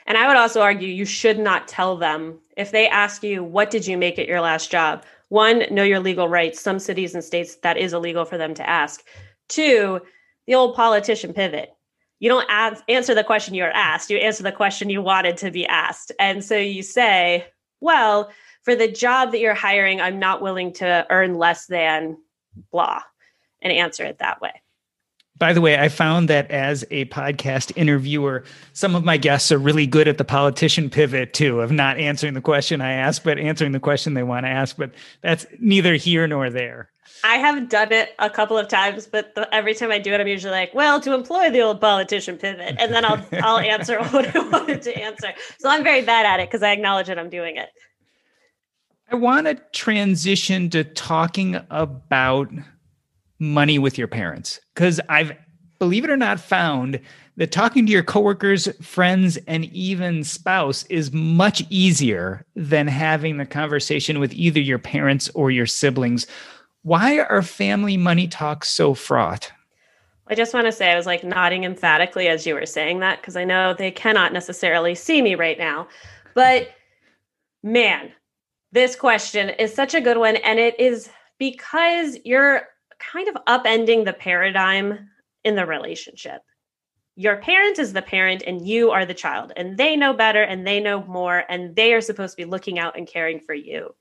[0.09, 3.71] And I would also argue you should not tell them if they ask you, What
[3.71, 5.05] did you make at your last job?
[5.29, 6.61] One, know your legal rights.
[6.61, 9.05] Some cities and states that is illegal for them to ask.
[9.49, 10.01] Two,
[10.47, 11.75] the old politician pivot
[12.21, 15.37] you don't ask, answer the question you are asked you answer the question you wanted
[15.37, 17.47] to be asked and so you say
[17.81, 18.31] well
[18.63, 22.17] for the job that you're hiring i'm not willing to earn less than
[22.73, 23.03] blah
[23.63, 24.63] and answer it that way
[25.39, 29.59] by the way, I found that as a podcast interviewer, some of my guests are
[29.59, 33.39] really good at the politician pivot too, of not answering the question I ask, but
[33.39, 34.77] answering the question they want to ask.
[34.77, 36.91] But that's neither here nor there.
[37.25, 40.21] I have done it a couple of times, but the, every time I do it,
[40.21, 43.99] I'm usually like, "Well, to employ the old politician pivot," and then I'll I'll answer
[44.11, 45.33] what I wanted to answer.
[45.59, 47.71] So I'm very bad at it because I acknowledge that I'm doing it.
[49.11, 52.51] I want to transition to talking about
[53.39, 55.33] money with your parents because I've
[55.79, 57.01] believe it or not found
[57.37, 63.47] that talking to your coworkers, friends, and even spouse is much easier than having the
[63.47, 66.27] conversation with either your parents or your siblings.
[66.83, 69.53] Why are family money talks so fraught?
[70.27, 73.21] I just want to say I was like nodding emphatically as you were saying that
[73.21, 75.89] because I know they cannot necessarily see me right now.
[76.35, 76.69] But
[77.63, 78.13] man,
[78.73, 80.37] this question is such a good one.
[80.37, 82.63] And it is because you're
[82.99, 85.11] kind of upending the paradigm
[85.45, 86.43] in the relationship.
[87.17, 90.67] Your parent is the parent and you are the child, and they know better and
[90.67, 93.95] they know more, and they are supposed to be looking out and caring for you.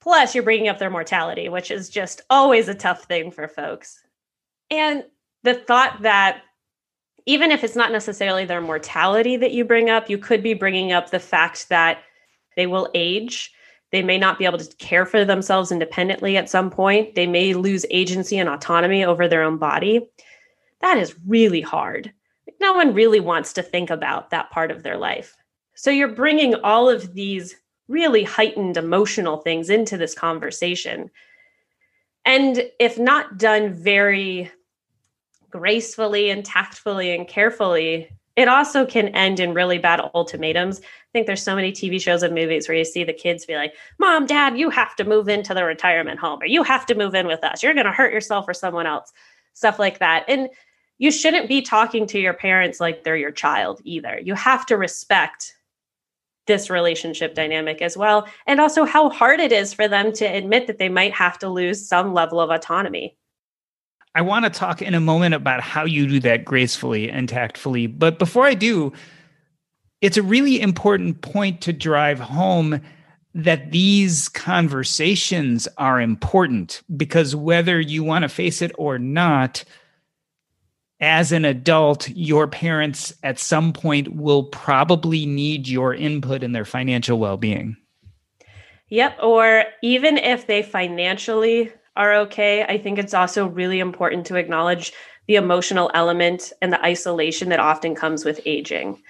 [0.00, 4.00] Plus, you're bringing up their mortality, which is just always a tough thing for folks.
[4.70, 5.04] And
[5.42, 6.42] the thought that
[7.26, 10.92] even if it's not necessarily their mortality that you bring up, you could be bringing
[10.92, 11.98] up the fact that
[12.56, 13.52] they will age
[13.90, 17.14] they may not be able to care for themselves independently at some point.
[17.14, 20.10] They may lose agency and autonomy over their own body.
[20.80, 22.12] That is really hard.
[22.60, 25.36] No one really wants to think about that part of their life.
[25.74, 27.54] So you're bringing all of these
[27.88, 31.10] really heightened emotional things into this conversation.
[32.24, 34.50] And if not done very
[35.50, 41.26] gracefully and tactfully and carefully, it also can end in really bad ultimatums I think
[41.26, 44.26] there's so many TV shows and movies where you see the kids be like, Mom,
[44.26, 47.26] Dad, you have to move into the retirement home or you have to move in
[47.26, 47.62] with us.
[47.62, 49.10] You're going to hurt yourself or someone else,
[49.54, 50.26] stuff like that.
[50.28, 50.50] And
[50.98, 54.20] you shouldn't be talking to your parents like they're your child either.
[54.22, 55.54] You have to respect
[56.46, 58.28] this relationship dynamic as well.
[58.46, 61.48] And also how hard it is for them to admit that they might have to
[61.48, 63.16] lose some level of autonomy.
[64.18, 67.86] I want to talk in a moment about how you do that gracefully and tactfully.
[67.86, 68.92] But before I do,
[70.00, 72.80] it's a really important point to drive home
[73.32, 79.62] that these conversations are important because whether you want to face it or not,
[80.98, 86.64] as an adult, your parents at some point will probably need your input in their
[86.64, 87.76] financial well being.
[88.88, 89.18] Yep.
[89.22, 94.92] Or even if they financially are okay, I think it's also really important to acknowledge
[95.26, 99.02] the emotional element and the isolation that often comes with aging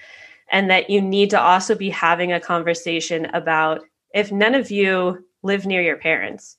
[0.51, 3.81] and that you need to also be having a conversation about
[4.13, 6.57] if none of you live near your parents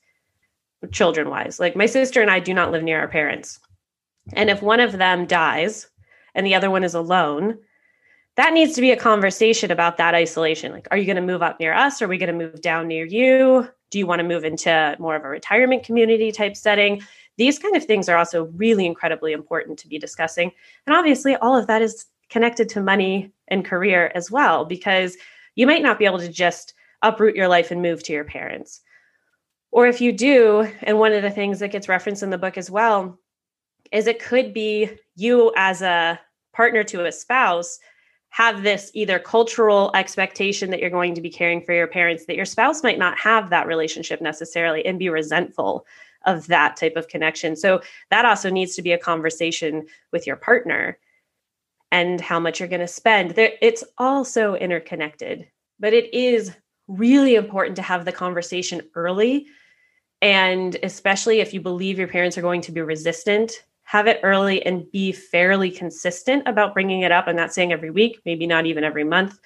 [0.91, 3.59] children wise like my sister and i do not live near our parents
[4.33, 5.87] and if one of them dies
[6.33, 7.55] and the other one is alone
[8.37, 10.71] that needs to be a conversation about that isolation.
[10.71, 12.01] Like are you going to move up near us?
[12.01, 15.15] Are we going to move down near you do you want to move into more
[15.15, 17.01] of a retirement community type setting
[17.37, 20.51] these kind of things are also really incredibly important to be discussing
[20.87, 25.17] and obviously all of that is connected to money and career as well, because
[25.55, 26.73] you might not be able to just
[27.03, 28.81] uproot your life and move to your parents.
[29.71, 32.57] Or if you do, and one of the things that gets referenced in the book
[32.57, 33.19] as well
[33.91, 36.19] is it could be you as a
[36.53, 37.79] partner to a spouse
[38.31, 42.35] have this either cultural expectation that you're going to be caring for your parents that
[42.35, 45.85] your spouse might not have that relationship necessarily and be resentful
[46.25, 47.55] of that type of connection.
[47.55, 50.97] So that also needs to be a conversation with your partner
[51.91, 53.31] and how much you're going to spend.
[53.31, 56.51] There, it's all so interconnected, but it is
[56.87, 59.47] really important to have the conversation early.
[60.21, 64.65] And especially if you believe your parents are going to be resistant, have it early
[64.65, 67.25] and be fairly consistent about bringing it up.
[67.27, 69.37] I'm not saying every week, maybe not even every month,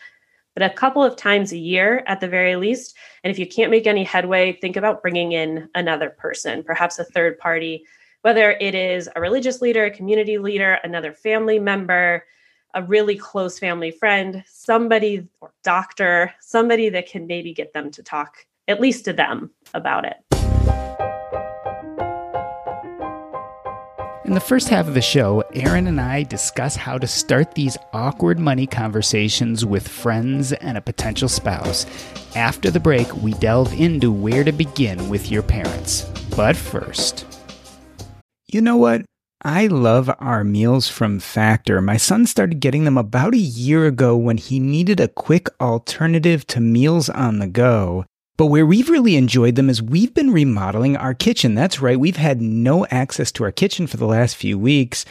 [0.53, 2.95] but a couple of times a year at the very least.
[3.23, 7.05] And if you can't make any headway, think about bringing in another person, perhaps a
[7.05, 7.85] third party,
[8.21, 12.23] whether it is a religious leader, a community leader, another family member,
[12.75, 18.03] a really close family friend, somebody or doctor, somebody that can maybe get them to
[18.03, 20.34] talk at least to them about it.
[24.25, 27.77] In the first half of the show, Erin and I discuss how to start these
[27.93, 31.85] awkward money conversations with friends and a potential spouse.
[32.35, 36.05] After the break, we delve into where to begin with your parents.
[36.35, 37.27] But first,
[38.47, 39.05] you know what?
[39.43, 41.79] I love our meals from Factor.
[41.79, 46.47] My son started getting them about a year ago when he needed a quick alternative
[46.47, 48.05] to meals on the go.
[48.37, 51.55] But where we've really enjoyed them is we've been remodeling our kitchen.
[51.55, 51.99] That's right.
[51.99, 55.05] We've had no access to our kitchen for the last few weeks.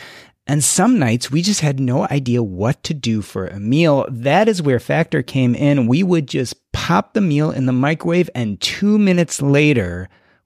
[0.47, 4.07] And some nights we just had no idea what to do for a meal.
[4.11, 5.87] That is where Factor came in.
[5.87, 10.11] We would just pop the meal in the microwave and two minutes later,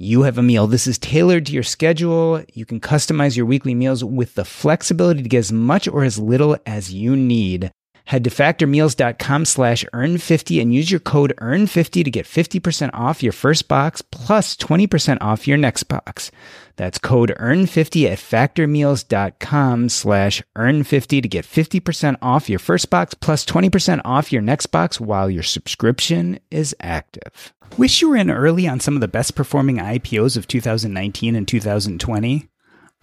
[0.00, 0.66] you have a meal.
[0.66, 2.42] This is tailored to your schedule.
[2.54, 6.18] You can customize your weekly meals with the flexibility to get as much or as
[6.18, 7.70] little as you need.
[8.10, 13.30] Head to factormeals.com slash earn50 and use your code earn50 to get 50% off your
[13.30, 16.32] first box plus 20% off your next box.
[16.74, 23.46] That's code earn50 at factormeals.com slash earn50 to get 50% off your first box plus
[23.46, 27.54] 20% off your next box while your subscription is active.
[27.78, 31.46] Wish you were in early on some of the best performing IPOs of 2019 and
[31.46, 32.48] 2020?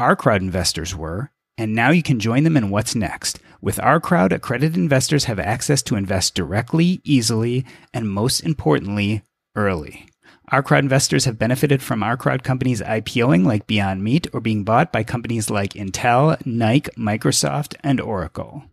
[0.01, 3.39] Our crowd investors were, and now you can join them in what's next.
[3.61, 9.23] With our crowd, accredited investors have access to invest directly, easily, and most importantly,
[9.55, 10.07] early.
[10.49, 14.63] Our crowd investors have benefited from our crowd companies IPOing like Beyond Meat or being
[14.63, 18.63] bought by companies like Intel, Nike, Microsoft, and Oracle.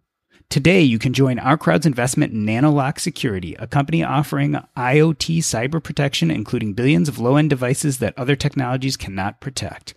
[0.51, 5.83] Today, you can join our crowd's investment in Nanolock Security, a company offering IoT cyber
[5.83, 9.95] protection, including billions of low end devices that other technologies cannot protect.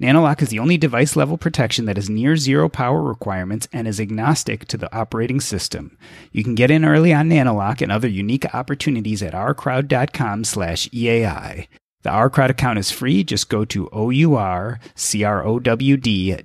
[0.00, 4.00] Nanolock is the only device level protection that has near zero power requirements and is
[4.00, 5.98] agnostic to the operating system.
[6.32, 11.68] You can get in early on Nanolock and other unique opportunities at ourcrowd.com slash EAI.
[12.02, 13.22] The Our Crowd account is free.
[13.24, 14.76] Just go to O-U-R-C-R-O-W-D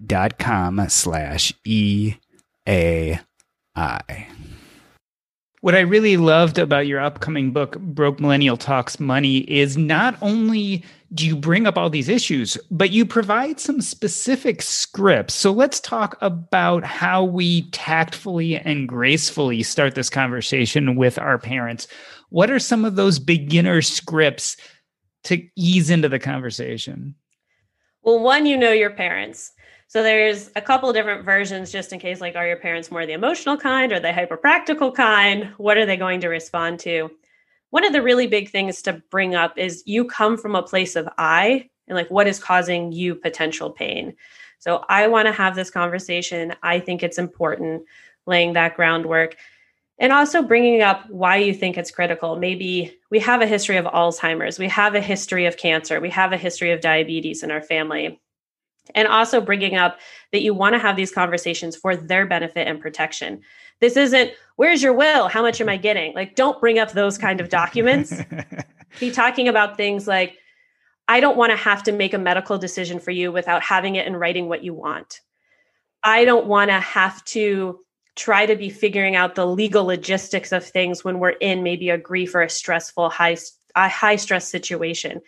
[0.05, 3.15] dot com slash E-A-I.
[5.65, 10.85] What I really loved about your upcoming book, Broke Millennial Talks Money, is not only
[11.11, 15.33] do you bring up all these issues, but you provide some specific scripts.
[15.33, 21.87] So let's talk about how we tactfully and gracefully start this conversation with our parents.
[22.29, 24.57] What are some of those beginner scripts
[25.23, 27.15] to ease into the conversation?
[28.03, 29.51] Well, one, you know your parents.
[29.87, 33.13] So there's a couple different versions just in case like are your parents more the
[33.13, 35.53] emotional kind or the hyper practical kind?
[35.57, 37.11] What are they going to respond to?
[37.69, 40.95] One of the really big things to bring up is you come from a place
[40.95, 44.15] of I and like what is causing you potential pain.
[44.59, 46.55] So I want to have this conversation.
[46.63, 47.83] I think it's important
[48.25, 49.35] laying that groundwork
[49.99, 52.37] and also bringing up why you think it's critical.
[52.37, 56.33] Maybe we have a history of Alzheimer's, we have a history of cancer, we have
[56.33, 58.19] a history of diabetes in our family
[58.93, 59.99] and also bringing up
[60.31, 63.41] that you want to have these conversations for their benefit and protection.
[63.79, 65.27] This isn't, where's your will?
[65.27, 66.13] How much am I getting?
[66.13, 68.13] Like, don't bring up those kind of documents.
[68.99, 70.37] Be talking about things like,
[71.07, 74.07] I don't want to have to make a medical decision for you without having it
[74.07, 75.21] in writing what you want.
[76.03, 77.79] I don't want to have to
[78.15, 81.97] try to be figuring out the legal logistics of things when we're in maybe a
[81.97, 83.37] grief or a stressful high
[83.75, 85.21] a high stress situation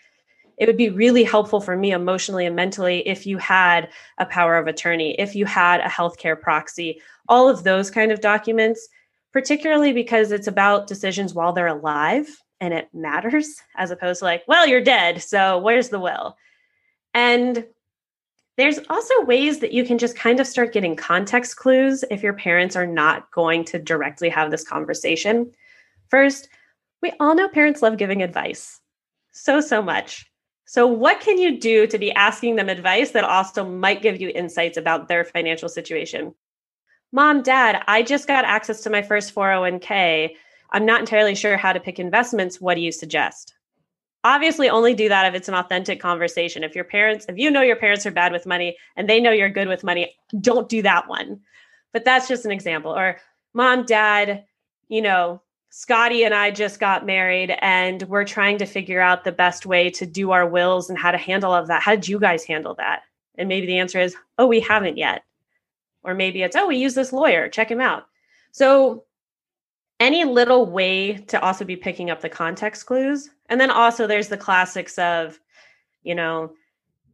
[0.57, 4.57] it would be really helpful for me emotionally and mentally if you had a power
[4.57, 8.87] of attorney, if you had a healthcare proxy, all of those kind of documents,
[9.31, 12.27] particularly because it's about decisions while they're alive
[12.59, 15.21] and it matters, as opposed to like, well, you're dead.
[15.21, 16.35] So where's the will?
[17.13, 17.65] And
[18.57, 22.33] there's also ways that you can just kind of start getting context clues if your
[22.33, 25.51] parents are not going to directly have this conversation.
[26.09, 26.49] First,
[27.03, 28.79] we all know parents love giving advice
[29.31, 30.25] so, so much.
[30.69, 34.29] So, what can you do to be asking them advice that also might give you
[34.29, 36.35] insights about their financial situation?
[37.13, 40.35] Mom, dad, I just got access to my first 401k.
[40.71, 42.59] I'm not entirely sure how to pick investments.
[42.59, 43.53] What do you suggest?
[44.25, 46.65] Obviously, only do that if it's an authentic conversation.
[46.65, 49.31] If your parents, if you know your parents are bad with money and they know
[49.31, 51.39] you're good with money, don't do that one.
[51.93, 52.91] But that's just an example.
[52.91, 53.19] Or,
[53.53, 54.43] mom, dad,
[54.89, 55.41] you know,
[55.79, 59.91] Scotty and I just got married and we're trying to figure out the best way
[59.91, 61.83] to do our wills and how to handle all of that.
[61.83, 63.03] How did you guys handle that?
[63.37, 65.23] And maybe the answer is, oh, we haven't yet.
[66.01, 68.07] Or maybe it's, oh, we use this lawyer, check him out.
[68.53, 69.03] So,
[69.99, 73.29] any little way to also be picking up the context clues.
[73.45, 75.39] And then also, there's the classics of,
[76.01, 76.53] you know,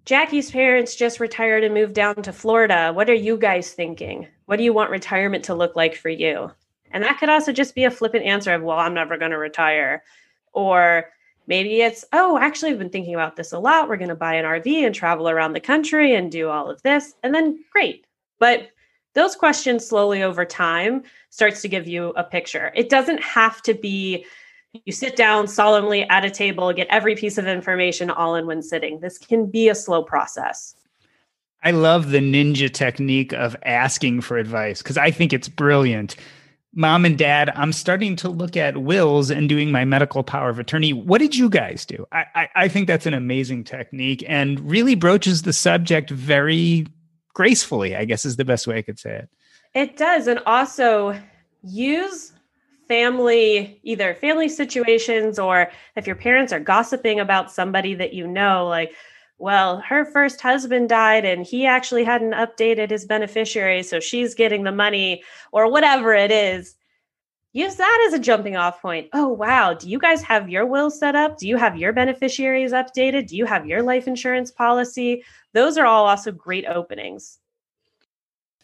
[0.05, 2.93] Jackie's parents just retired and moved down to Florida.
[2.93, 4.25] What are you guys thinking?
[4.45, 6.49] What do you want retirement to look like for you?
[6.93, 9.37] And that could also just be a flippant answer of, well, I'm never going to
[9.37, 10.03] retire.
[10.53, 11.09] Or
[11.47, 13.89] maybe it's, oh, actually, I've been thinking about this a lot.
[13.89, 16.81] We're going to buy an RV and travel around the country and do all of
[16.83, 17.13] this.
[17.23, 18.05] And then great.
[18.39, 18.69] But
[19.15, 22.71] those questions slowly over time starts to give you a picture.
[22.75, 24.25] It doesn't have to be
[24.85, 28.63] you sit down solemnly at a table, get every piece of information all in one
[28.63, 28.99] sitting.
[28.99, 30.75] This can be a slow process.
[31.61, 36.15] I love the ninja technique of asking for advice because I think it's brilliant.
[36.75, 40.57] Mom and dad, I'm starting to look at wills and doing my medical power of
[40.57, 40.91] attorney.
[40.91, 42.07] What did you guys do?
[42.11, 46.87] I, I, I think that's an amazing technique and really broaches the subject very
[47.33, 49.29] gracefully, I guess is the best way I could say it.
[49.75, 50.27] It does.
[50.27, 51.19] And also
[51.63, 52.33] use
[52.87, 58.67] family either family situations or if your parents are gossiping about somebody that you know
[58.67, 58.93] like
[59.37, 64.63] well her first husband died and he actually hadn't updated his beneficiary so she's getting
[64.63, 66.75] the money or whatever it is.
[67.55, 69.09] Use that as a jumping off point.
[69.13, 71.37] Oh wow do you guys have your will set up?
[71.37, 73.27] Do you have your beneficiaries updated?
[73.27, 75.23] Do you have your life insurance policy?
[75.53, 77.39] Those are all also great openings.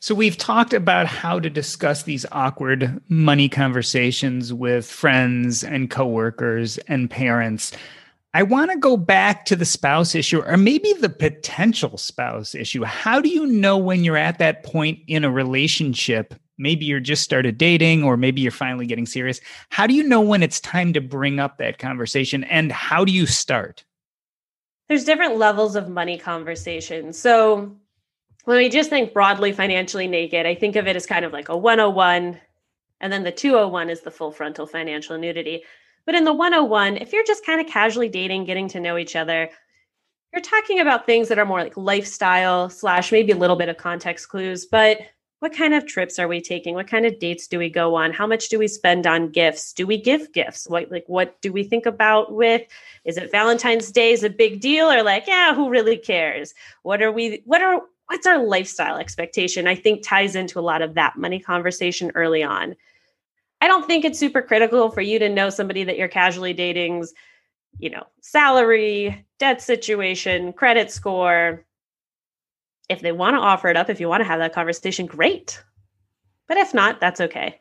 [0.01, 6.77] So we've talked about how to discuss these awkward money conversations with friends and coworkers
[6.87, 7.73] and parents.
[8.33, 12.83] I want to go back to the spouse issue or maybe the potential spouse issue.
[12.83, 16.35] How do you know when you're at that point in a relationship?
[16.59, 19.39] Maybe you're just started dating or maybe you're finally getting serious.
[19.69, 23.11] How do you know when it's time to bring up that conversation and how do
[23.11, 23.83] you start?
[24.89, 27.13] There's different levels of money conversation.
[27.13, 27.75] So
[28.45, 31.49] when we just think broadly financially naked, I think of it as kind of like
[31.49, 32.39] a 101,
[32.99, 35.63] and then the 201 is the full frontal financial nudity.
[36.05, 39.15] But in the 101, if you're just kind of casually dating, getting to know each
[39.15, 39.49] other,
[40.33, 43.77] you're talking about things that are more like lifestyle slash maybe a little bit of
[43.77, 44.65] context clues.
[44.65, 44.99] But
[45.39, 46.75] what kind of trips are we taking?
[46.75, 48.11] What kind of dates do we go on?
[48.11, 49.73] How much do we spend on gifts?
[49.73, 50.67] Do we give gifts?
[50.67, 52.61] What like what do we think about with?
[53.05, 56.53] Is it Valentine's Day is a big deal or like, yeah, who really cares?
[56.83, 60.81] What are we what are what's our lifestyle expectation i think ties into a lot
[60.81, 62.75] of that money conversation early on
[63.61, 67.13] i don't think it's super critical for you to know somebody that you're casually dating's
[67.77, 71.65] you know salary debt situation credit score.
[72.89, 75.63] If they want to offer it up if you want to have that conversation great.
[76.47, 77.59] But if not that's okay.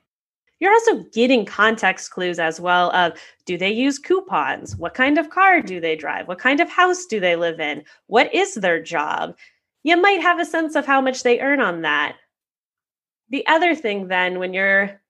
[0.61, 3.13] You're also getting context clues as well of
[3.47, 4.77] do they use coupons?
[4.77, 6.27] What kind of car do they drive?
[6.27, 7.85] What kind of house do they live in?
[8.09, 9.37] What is their job?
[9.85, 12.17] You might have a sense of how much they earn on that.
[13.31, 15.01] The other thing, then, when you're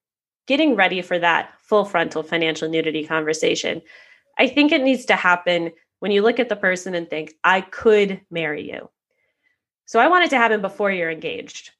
[0.48, 3.82] getting ready for that full frontal financial nudity conversation,
[4.36, 5.70] I think it needs to happen
[6.00, 8.88] when you look at the person and think, I could marry you.
[9.84, 11.70] So I want it to happen before you're engaged.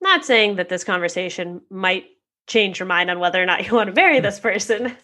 [0.00, 2.04] Not saying that this conversation might
[2.46, 4.94] change your mind on whether or not you want to marry this person,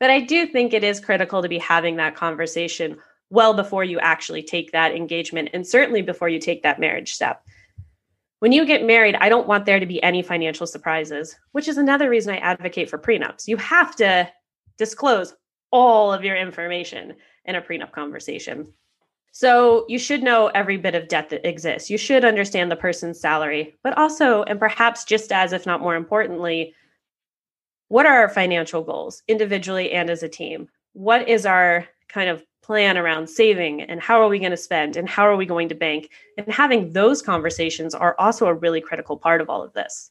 [0.00, 2.98] but I do think it is critical to be having that conversation
[3.30, 7.42] well before you actually take that engagement and certainly before you take that marriage step.
[8.40, 11.76] When you get married, I don't want there to be any financial surprises, which is
[11.76, 13.48] another reason I advocate for prenups.
[13.48, 14.30] You have to
[14.76, 15.34] disclose
[15.72, 17.14] all of your information
[17.44, 18.72] in a prenup conversation.
[19.32, 21.90] So you should know every bit of debt that exists.
[21.90, 25.96] You should understand the person's salary, but also, and perhaps just as, if not more
[25.96, 26.74] importantly,
[27.88, 30.68] what are our financial goals individually and as a team?
[30.92, 34.94] What is our kind of plan around saving and how are we going to spend
[34.94, 36.10] and how are we going to bank?
[36.36, 40.10] And having those conversations are also a really critical part of all of this.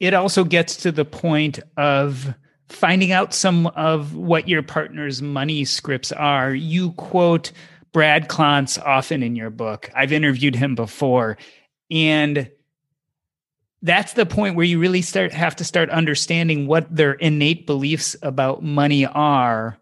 [0.00, 2.34] It also gets to the point of
[2.68, 6.52] finding out some of what your partner's money scripts are.
[6.52, 7.52] You quote
[7.92, 9.88] brad klontz often in your book.
[9.94, 11.38] I've interviewed him before.
[11.88, 12.50] And
[13.80, 18.16] that's the point where you really start have to start understanding what their innate beliefs
[18.22, 19.78] about money are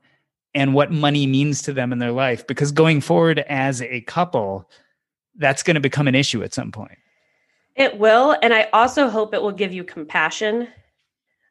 [0.55, 4.69] and what money means to them in their life because going forward as a couple
[5.37, 6.99] that's going to become an issue at some point.
[7.75, 10.69] It will and i also hope it will give you compassion.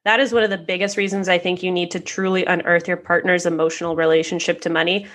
[0.04, 2.98] That is one of the biggest reasons i think you need to truly unearth your
[2.98, 5.08] partner's emotional relationship to money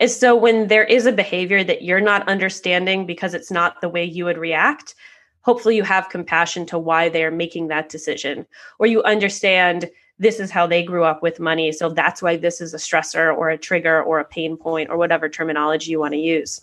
[0.00, 3.88] is so when there is a behavior that you're not understanding because it's not the
[3.88, 4.94] way you would react
[5.42, 8.46] hopefully you have compassion to why they're making that decision
[8.78, 11.72] or you understand this is how they grew up with money.
[11.72, 14.96] So that's why this is a stressor or a trigger or a pain point or
[14.96, 16.60] whatever terminology you want to use.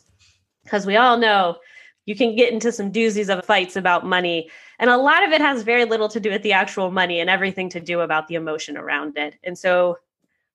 [0.64, 1.58] Because we all know
[2.06, 4.50] you can get into some doozies of fights about money.
[4.80, 7.30] And a lot of it has very little to do with the actual money and
[7.30, 9.36] everything to do about the emotion around it.
[9.44, 9.98] And so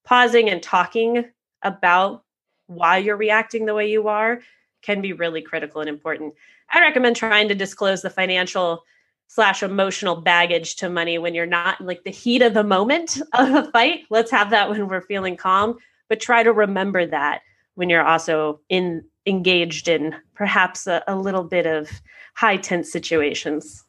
[0.04, 1.24] pausing and talking
[1.62, 2.24] about
[2.66, 4.40] why you're reacting the way you are
[4.82, 6.34] can be really critical and important.
[6.72, 8.84] I recommend trying to disclose the financial
[9.28, 13.20] slash emotional baggage to money when you're not in like the heat of the moment
[13.32, 14.00] of a fight.
[14.10, 15.76] Let's have that when we're feeling calm,
[16.08, 17.42] but try to remember that
[17.74, 21.90] when you're also in engaged in perhaps a, a little bit of
[22.34, 23.84] high tense situations.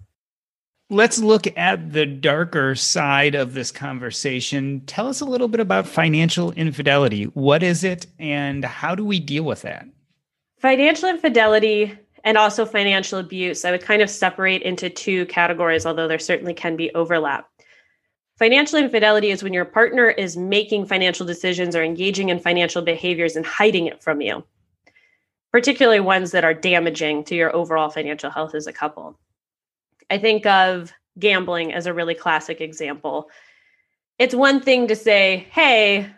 [0.90, 4.82] Let's look at the darker side of this conversation.
[4.86, 7.26] Tell us a little bit about financial infidelity.
[7.26, 9.86] What is it and how do we deal with that?
[10.60, 16.09] Financial infidelity and also financial abuse, I would kind of separate into two categories, although
[16.09, 17.49] there certainly can be overlap.
[18.38, 23.38] Financial infidelity is when your partner is making financial decisions or engaging in financial behaviors
[23.38, 24.43] and hiding it from you,
[25.53, 29.17] particularly ones that are damaging to your overall financial health as a couple.
[30.09, 33.30] I think of gambling as a really classic example.
[34.19, 36.09] It's one thing to say, hey,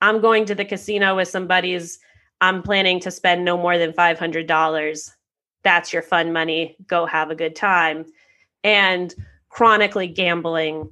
[0.00, 1.98] I'm going to the casino with some buddies.
[2.40, 5.12] I'm planning to spend no more than $500
[5.62, 6.76] that's your fun money.
[6.86, 8.06] Go have a good time.
[8.64, 9.14] And
[9.48, 10.90] chronically gambling,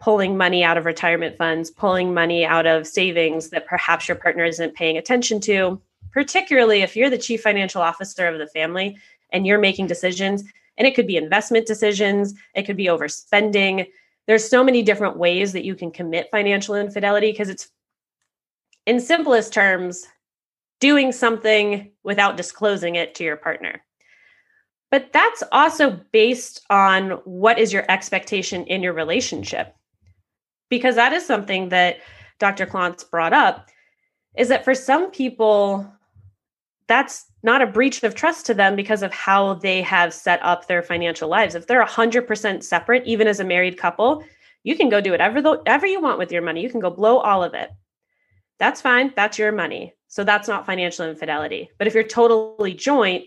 [0.00, 4.44] pulling money out of retirement funds, pulling money out of savings that perhaps your partner
[4.44, 5.80] isn't paying attention to,
[6.12, 8.96] particularly if you're the chief financial officer of the family
[9.30, 10.44] and you're making decisions.
[10.76, 13.86] And it could be investment decisions, it could be overspending.
[14.26, 17.70] There's so many different ways that you can commit financial infidelity because it's,
[18.86, 20.06] in simplest terms,
[20.80, 23.83] doing something without disclosing it to your partner.
[24.94, 29.74] But that's also based on what is your expectation in your relationship.
[30.68, 31.96] Because that is something that
[32.38, 32.64] Dr.
[32.64, 33.68] Klontz brought up
[34.36, 35.92] is that for some people,
[36.86, 40.68] that's not a breach of trust to them because of how they have set up
[40.68, 41.56] their financial lives.
[41.56, 44.22] If they're 100% separate, even as a married couple,
[44.62, 46.62] you can go do whatever, whatever you want with your money.
[46.62, 47.72] You can go blow all of it.
[48.60, 49.12] That's fine.
[49.16, 49.92] That's your money.
[50.06, 51.68] So that's not financial infidelity.
[51.78, 53.24] But if you're totally joint,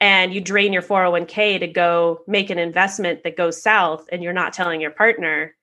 [0.00, 4.32] and you drain your 401k to go make an investment that goes south and you're
[4.32, 5.54] not telling your partner,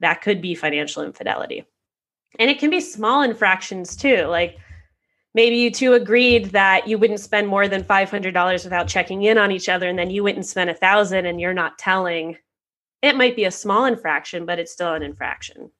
[0.00, 1.64] that could be financial infidelity.
[2.38, 4.24] And it can be small infractions too.
[4.24, 4.58] Like
[5.34, 9.50] maybe you two agreed that you wouldn't spend more than $500 without checking in on
[9.50, 12.36] each other and then you went and spent a thousand and you're not telling.
[13.02, 15.70] It might be a small infraction, but it's still an infraction.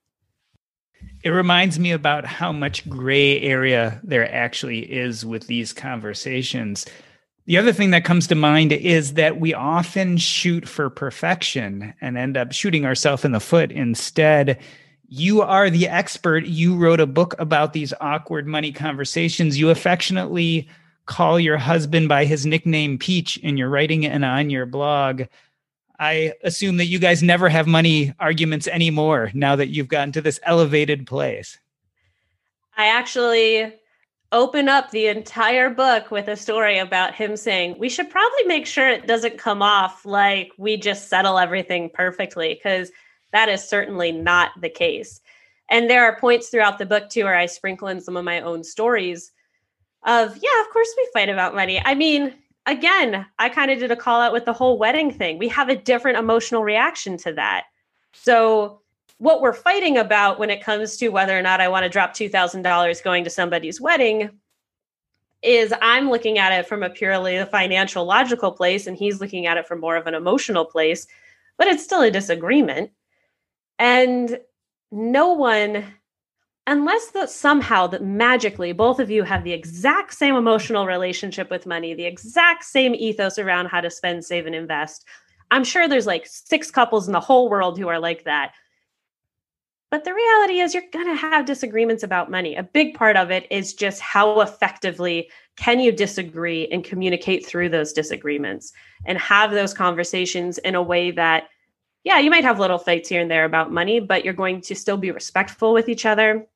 [1.23, 6.87] It reminds me about how much gray area there actually is with these conversations
[7.47, 12.17] the other thing that comes to mind is that we often shoot for perfection and
[12.17, 14.61] end up shooting ourselves in the foot instead.
[15.09, 16.47] You are the expert.
[16.47, 19.59] You wrote a book about these awkward money conversations.
[19.59, 20.69] You affectionately
[21.07, 25.23] call your husband by his nickname Peach in your writing and on your blog.
[25.99, 30.21] I assume that you guys never have money arguments anymore now that you've gotten to
[30.21, 31.59] this elevated place.
[32.77, 33.75] I actually
[34.33, 38.67] open up the entire book with a story about him saying, We should probably make
[38.67, 42.91] sure it doesn't come off like we just settle everything perfectly, because
[43.33, 45.21] that is certainly not the case.
[45.69, 48.41] And there are points throughout the book too where I sprinkle in some of my
[48.41, 49.33] own stories
[50.05, 51.81] of, yeah, of course we fight about money.
[51.85, 52.35] I mean,
[52.67, 55.39] again, I kind of did a call out with the whole wedding thing.
[55.39, 57.65] We have a different emotional reaction to that.
[58.13, 58.81] So
[59.21, 62.15] what we're fighting about when it comes to whether or not I want to drop
[62.15, 64.31] $2,000 going to somebody's wedding
[65.43, 69.59] is I'm looking at it from a purely financial logical place and he's looking at
[69.59, 71.07] it from more of an emotional place,
[71.59, 72.93] but it's still a disagreement.
[73.79, 74.41] And
[74.91, 75.85] no one
[76.67, 81.67] unless that somehow that magically both of you have the exact same emotional relationship with
[81.67, 85.05] money, the exact same ethos around how to spend, save and invest.
[85.51, 88.53] I'm sure there's like six couples in the whole world who are like that.
[89.91, 92.55] But the reality is, you're going to have disagreements about money.
[92.55, 97.71] A big part of it is just how effectively can you disagree and communicate through
[97.71, 98.73] those disagreements
[99.05, 101.49] and have those conversations in a way that,
[102.05, 104.77] yeah, you might have little fights here and there about money, but you're going to
[104.77, 106.47] still be respectful with each other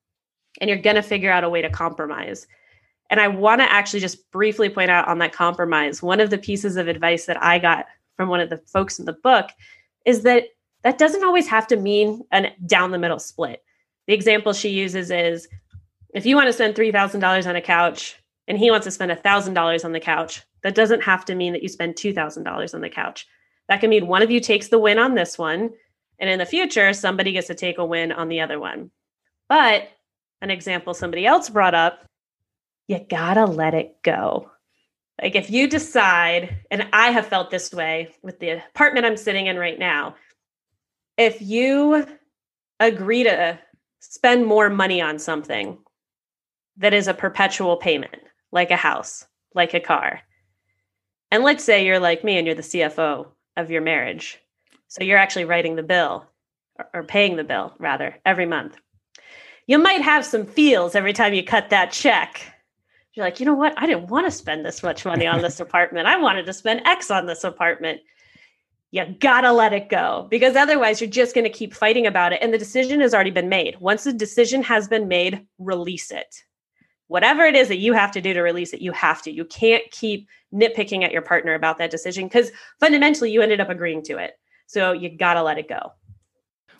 [0.60, 2.46] and you're going to figure out a way to compromise.
[3.10, 6.02] And I want to actually just briefly point out on that compromise.
[6.02, 9.04] One of the pieces of advice that I got from one of the folks in
[9.04, 9.50] the book
[10.06, 10.44] is that
[10.84, 13.64] that doesn't always have to mean a down the middle split.
[14.06, 15.48] The example she uses is
[16.14, 18.16] if you want to spend $3,000 on a couch
[18.46, 21.62] and he wants to spend $1,000 on the couch, that doesn't have to mean that
[21.62, 23.26] you spend $2,000 on the couch.
[23.68, 25.70] That can mean one of you takes the win on this one
[26.18, 28.90] And in the future, somebody gets to take a win on the other one.
[29.48, 29.88] But
[30.40, 32.06] an example somebody else brought up,
[32.86, 34.50] you gotta let it go.
[35.20, 39.46] Like if you decide, and I have felt this way with the apartment I'm sitting
[39.46, 40.16] in right now,
[41.16, 42.06] if you
[42.80, 43.58] agree to
[44.00, 45.78] spend more money on something
[46.76, 48.16] that is a perpetual payment,
[48.52, 50.20] like a house, like a car,
[51.30, 54.38] and let's say you're like me and you're the CFO of your marriage.
[54.88, 56.26] So you're actually writing the bill
[56.92, 58.76] or, paying the bill rather every month.
[59.66, 62.46] You might have some feels every time you cut that check.
[63.14, 63.74] You're like, you know what?
[63.76, 66.06] I didn't want to spend this much money on this apartment.
[66.06, 68.00] I wanted to spend X on this apartment.
[68.94, 72.38] You gotta let it go because otherwise you're just gonna keep fighting about it.
[72.40, 73.78] And the decision has already been made.
[73.80, 76.34] Once the decision has been made, release it
[77.08, 79.30] whatever it is that you have to do to release it, you have to.
[79.30, 83.70] You can't keep nitpicking at your partner about that decision because fundamentally you ended up
[83.70, 84.32] agreeing to it.
[84.66, 85.92] So you got to let it go.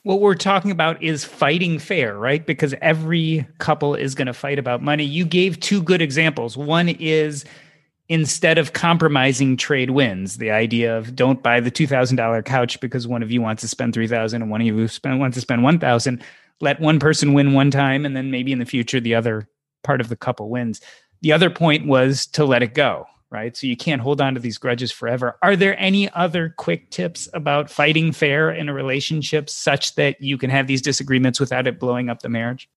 [0.03, 2.45] What we're talking about is fighting fair, right?
[2.45, 5.05] Because every couple is going to fight about money.
[5.05, 6.57] You gave two good examples.
[6.57, 7.45] One is
[8.09, 13.23] instead of compromising trade wins, the idea of don't buy the $2,000 couch because one
[13.23, 16.23] of you wants to spend 3000 and one of you spend, wants to spend 1000
[16.61, 19.49] let one person win one time and then maybe in the future the other
[19.83, 20.81] part of the couple wins.
[21.21, 23.57] The other point was to let it go, right?
[23.57, 25.37] So you can't hold on to these grudges forever.
[25.43, 30.39] Are there any other quick tips about fighting fair in a relationship such that you
[30.39, 32.69] can have these disagreements without it blowing up the marriage?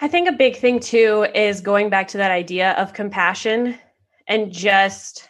[0.00, 3.78] I think a big thing too is going back to that idea of compassion
[4.26, 5.28] and just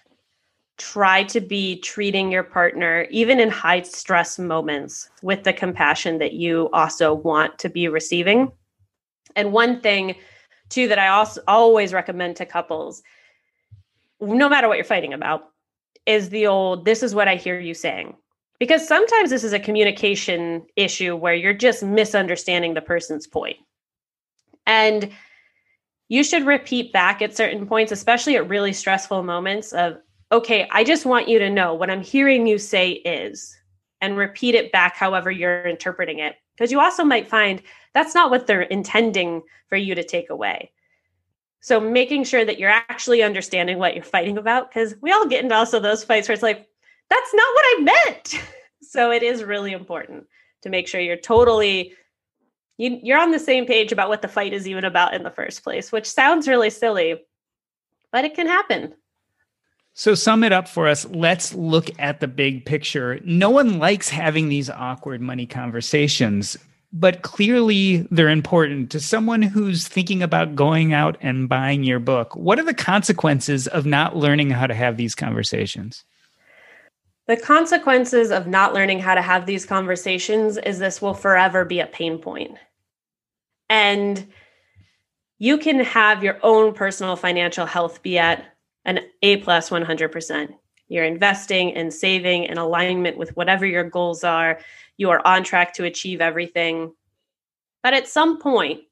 [0.76, 6.32] try to be treating your partner, even in high stress moments, with the compassion that
[6.32, 8.50] you also want to be receiving.
[9.36, 10.16] And one thing
[10.68, 13.02] too, that I also always recommend to couples,
[14.20, 15.50] no matter what you're fighting about,
[16.06, 18.16] is the old, this is what I hear you saying.
[18.58, 23.58] Because sometimes this is a communication issue where you're just misunderstanding the person's point.
[24.66, 25.10] And
[26.08, 29.96] you should repeat back at certain points, especially at really stressful moments of,
[30.30, 33.56] okay, I just want you to know what I'm hearing you say is,
[34.00, 36.36] and repeat it back however you're interpreting it.
[36.54, 37.62] Because you also might find
[37.94, 40.70] that's not what they're intending for you to take away.
[41.60, 45.42] So making sure that you're actually understanding what you're fighting about, because we all get
[45.42, 46.68] into also those fights where it's like,
[47.08, 48.34] that's not what I meant.
[48.82, 50.26] so it is really important
[50.62, 51.94] to make sure you're totally
[52.78, 55.30] you, you're on the same page about what the fight is even about in the
[55.30, 57.22] first place, which sounds really silly,
[58.12, 58.94] but it can happen.
[59.96, 61.06] So, sum it up for us.
[61.06, 63.20] Let's look at the big picture.
[63.24, 66.58] No one likes having these awkward money conversations
[66.94, 72.36] but clearly they're important to someone who's thinking about going out and buying your book.
[72.36, 76.04] What are the consequences of not learning how to have these conversations?
[77.26, 81.80] The consequences of not learning how to have these conversations is this will forever be
[81.80, 82.58] a pain point.
[83.70, 84.30] And
[85.38, 88.44] you can have your own personal financial health be at
[88.84, 90.54] an A plus 100%.
[90.88, 94.58] You're investing and saving in alignment with whatever your goals are
[94.96, 96.92] you are on track to achieve everything.
[97.82, 98.82] But at some point,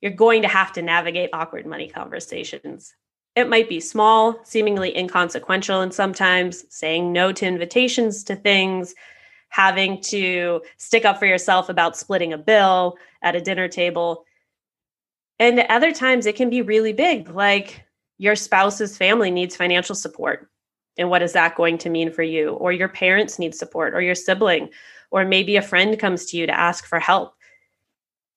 [0.00, 2.94] you're going to have to navigate awkward money conversations.
[3.36, 8.94] It might be small, seemingly inconsequential, and sometimes saying no to invitations to things,
[9.48, 14.24] having to stick up for yourself about splitting a bill at a dinner table.
[15.38, 17.84] And other times it can be really big, like
[18.18, 20.48] your spouse's family needs financial support.
[20.96, 22.50] And what is that going to mean for you?
[22.50, 24.70] Or your parents need support, or your sibling,
[25.10, 27.34] or maybe a friend comes to you to ask for help.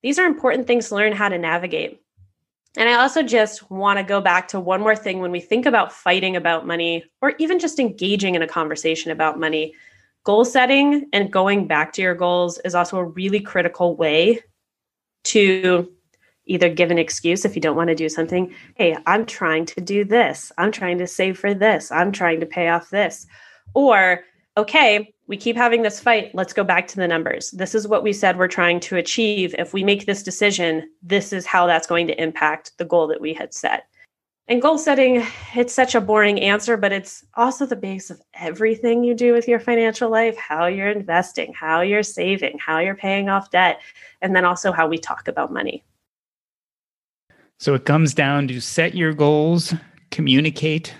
[0.02, 2.02] These are important things to learn how to navigate.
[2.76, 5.65] And I also just want to go back to one more thing when we think
[5.65, 9.74] about fighting about money or even just engaging in a conversation about money.
[10.24, 14.41] Goal setting and going back to your goals is also a really critical way
[15.24, 15.91] to
[16.45, 18.53] either give an excuse if you don't want to do something.
[18.76, 20.51] Hey, I'm trying to do this.
[20.57, 21.91] I'm trying to save for this.
[21.91, 23.28] I'm trying to pay off this.
[23.74, 24.24] Or,
[24.55, 26.34] okay, we keep having this fight.
[26.34, 27.52] Let's go back to the numbers.
[27.52, 29.54] This is what we said we're trying to achieve.
[29.58, 33.22] If we make this decision, this is how that's going to impact the goal that
[33.22, 33.88] we had set.
[34.50, 39.04] And goal setting, it's such a boring answer, but it's also the base of everything
[39.04, 43.28] you do with your financial life how you're investing, how you're saving, how you're paying
[43.28, 43.82] off debt,
[44.22, 45.84] and then also how we talk about money.
[47.60, 49.74] So it comes down to set your goals,
[50.12, 50.96] communicate,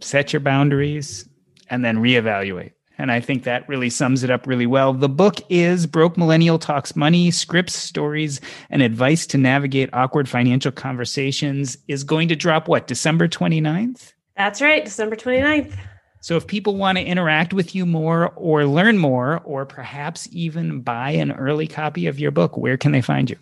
[0.00, 1.28] set your boundaries,
[1.68, 2.72] and then reevaluate.
[2.98, 4.92] And I think that really sums it up really well.
[4.92, 8.40] The book is Broke Millennial Talks Money Scripts, Stories,
[8.70, 14.12] and Advice to Navigate Awkward Financial Conversations is going to drop what, December 29th?
[14.36, 15.72] That's right, December 29th.
[16.20, 20.80] So if people want to interact with you more or learn more, or perhaps even
[20.80, 23.36] buy an early copy of your book, where can they find you?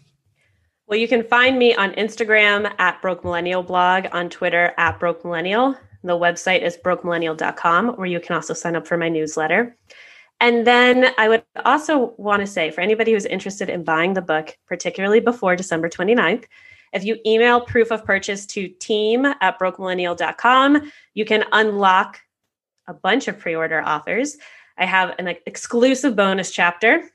[0.86, 5.24] Well, you can find me on Instagram at Broke Millennial Blog, on Twitter at Broke
[5.24, 5.76] Millennial.
[6.02, 9.76] The website is brokemillennial.com, where you can also sign up for my newsletter.
[10.40, 14.22] And then I would also want to say for anybody who's interested in buying the
[14.22, 16.44] book, particularly before December 29th,
[16.92, 22.18] if you email proof of purchase to team at brokemillennial.com, you can unlock
[22.88, 24.36] a bunch of pre order offers.
[24.78, 27.10] I have an exclusive bonus chapter,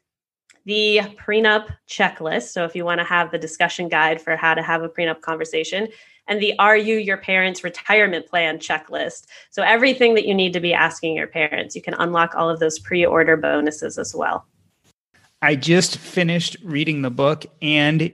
[0.65, 2.49] the prenup checklist.
[2.49, 5.21] So, if you want to have the discussion guide for how to have a prenup
[5.21, 5.89] conversation,
[6.27, 9.25] and the Are You Your Parents Retirement Plan checklist.
[9.51, 12.59] So, everything that you need to be asking your parents, you can unlock all of
[12.59, 14.45] those pre order bonuses as well.
[15.41, 18.11] I just finished reading the book, and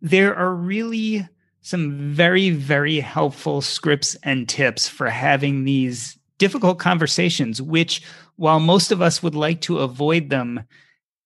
[0.00, 1.26] there are really
[1.62, 8.02] some very, very helpful scripts and tips for having these difficult conversations, which,
[8.36, 10.64] while most of us would like to avoid them,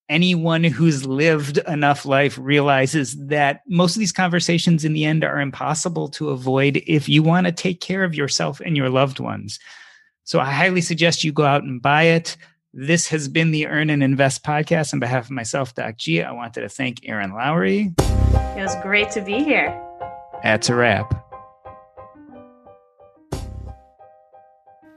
[0.08, 5.40] anyone who's lived enough life realizes that most of these conversations in the end are
[5.40, 9.58] impossible to avoid if you want to take care of yourself and your loved ones.
[10.24, 12.36] So I highly suggest you go out and buy it.
[12.74, 14.92] This has been the Earn and Invest podcast.
[14.92, 17.94] On behalf of myself, Doc G, I wanted to thank Erin Lowry.
[17.98, 19.78] It was great to be here.
[20.42, 21.27] That's a wrap.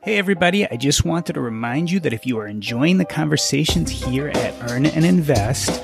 [0.03, 3.91] Hey, everybody, I just wanted to remind you that if you are enjoying the conversations
[3.91, 5.83] here at Earn and Invest,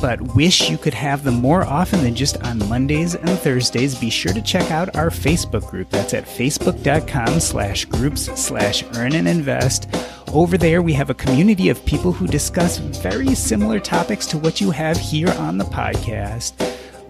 [0.00, 4.08] but wish you could have them more often than just on Mondays and Thursdays, be
[4.08, 5.90] sure to check out our Facebook group.
[5.90, 9.94] That's at facebook.com slash groups slash earn and invest.
[10.32, 14.62] Over there, we have a community of people who discuss very similar topics to what
[14.62, 16.54] you have here on the podcast.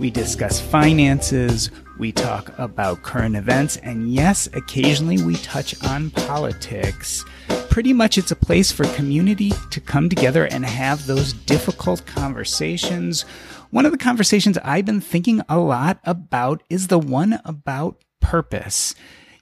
[0.01, 1.71] We discuss finances,
[2.01, 7.23] we talk about current events, and yes, occasionally we touch on politics.
[7.69, 13.23] Pretty much it's a place for community to come together and have those difficult conversations.
[13.71, 18.95] One of the conversations I've been thinking a lot about is the one about purpose.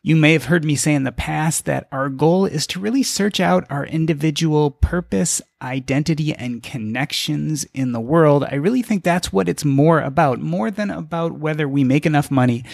[0.08, 3.02] You may have heard me say in the past that our goal is to really
[3.02, 8.42] search out our individual purpose, identity, and connections in the world.
[8.42, 12.30] I really think that's what it's more about, more than about whether we make enough
[12.30, 12.64] money.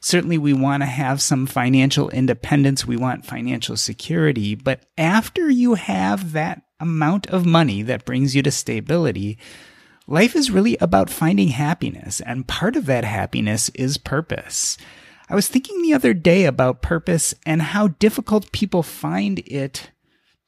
[0.00, 2.84] Certainly, we want to have some financial independence.
[2.84, 4.56] We want financial security.
[4.56, 9.38] But after you have that amount of money that brings you to stability,
[10.08, 12.20] life is really about finding happiness.
[12.20, 14.76] And part of that happiness is purpose.
[15.30, 19.92] I was thinking the other day about purpose and how difficult people find it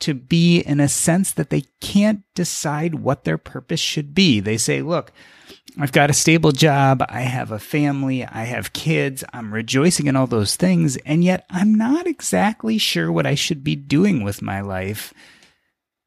[0.01, 4.41] to be in a sense that they can't decide what their purpose should be.
[4.41, 5.13] They say, look,
[5.79, 7.05] I've got a stable job.
[7.09, 8.25] I have a family.
[8.25, 9.23] I have kids.
[9.33, 10.97] I'm rejoicing in all those things.
[10.99, 15.15] And yet I'm not exactly sure what I should be doing with my life.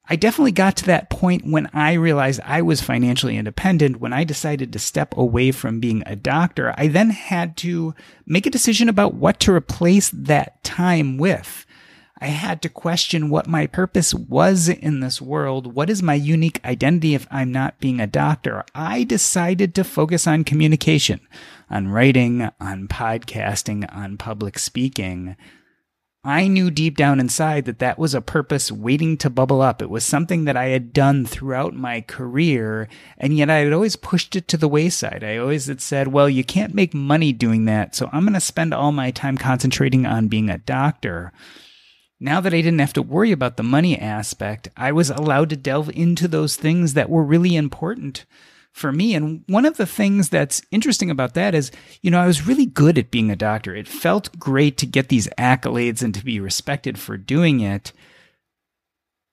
[0.07, 3.99] I definitely got to that point when I realized I was financially independent.
[3.99, 7.95] When I decided to step away from being a doctor, I then had to
[8.25, 11.65] make a decision about what to replace that time with.
[12.19, 15.75] I had to question what my purpose was in this world.
[15.75, 18.63] What is my unique identity if I'm not being a doctor?
[18.73, 21.19] I decided to focus on communication,
[21.69, 25.35] on writing, on podcasting, on public speaking.
[26.27, 29.79] I knew deep down inside that that was a purpose waiting to bubble up.
[29.79, 33.95] It was something that I had done throughout my career, and yet I had always
[33.95, 35.23] pushed it to the wayside.
[35.23, 38.39] I always had said, well, you can't make money doing that, so I'm going to
[38.39, 41.31] spend all my time concentrating on being a doctor.
[42.19, 45.55] Now that I didn't have to worry about the money aspect, I was allowed to
[45.55, 48.25] delve into those things that were really important
[48.75, 49.15] for me.
[49.15, 51.71] And one of the things that's interesting about that is,
[52.01, 53.73] you know, I was really good at being a doctor.
[53.73, 57.93] It felt great to get these accolades and to be respected for doing it.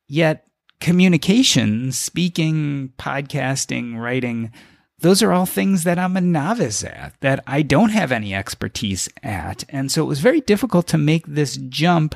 [0.07, 0.47] Yet,
[0.79, 4.53] communication, speaking, podcasting, writing,
[5.01, 9.09] those are all things that I'm a novice at, that I don't have any expertise
[9.25, 9.65] at.
[9.69, 12.15] And so it was very difficult to make this jump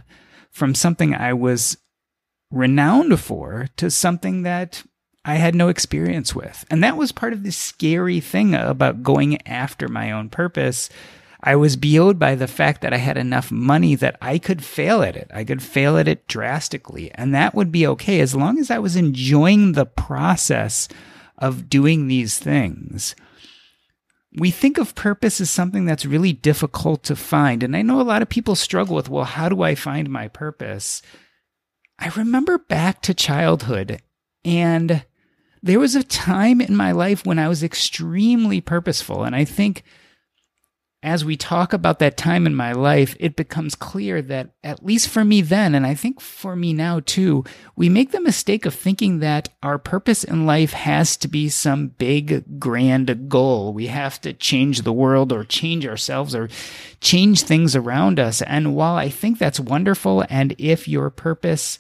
[0.52, 1.76] from something I was
[2.52, 4.84] renowned for to something that
[5.28, 6.64] I had no experience with.
[6.70, 10.88] And that was part of the scary thing about going after my own purpose.
[11.42, 15.02] I was BO'd by the fact that I had enough money that I could fail
[15.02, 15.28] at it.
[15.34, 17.10] I could fail at it drastically.
[17.16, 20.86] And that would be okay as long as I was enjoying the process
[21.38, 23.16] of doing these things.
[24.32, 27.64] We think of purpose as something that's really difficult to find.
[27.64, 30.28] And I know a lot of people struggle with, well, how do I find my
[30.28, 31.02] purpose?
[31.98, 34.02] I remember back to childhood
[34.44, 35.04] and
[35.66, 39.24] there was a time in my life when I was extremely purposeful.
[39.24, 39.82] And I think
[41.02, 45.08] as we talk about that time in my life, it becomes clear that, at least
[45.08, 47.44] for me then, and I think for me now too,
[47.76, 51.88] we make the mistake of thinking that our purpose in life has to be some
[51.88, 53.72] big, grand goal.
[53.72, 56.48] We have to change the world or change ourselves or
[57.00, 58.42] change things around us.
[58.42, 61.78] And while I think that's wonderful, and if your purpose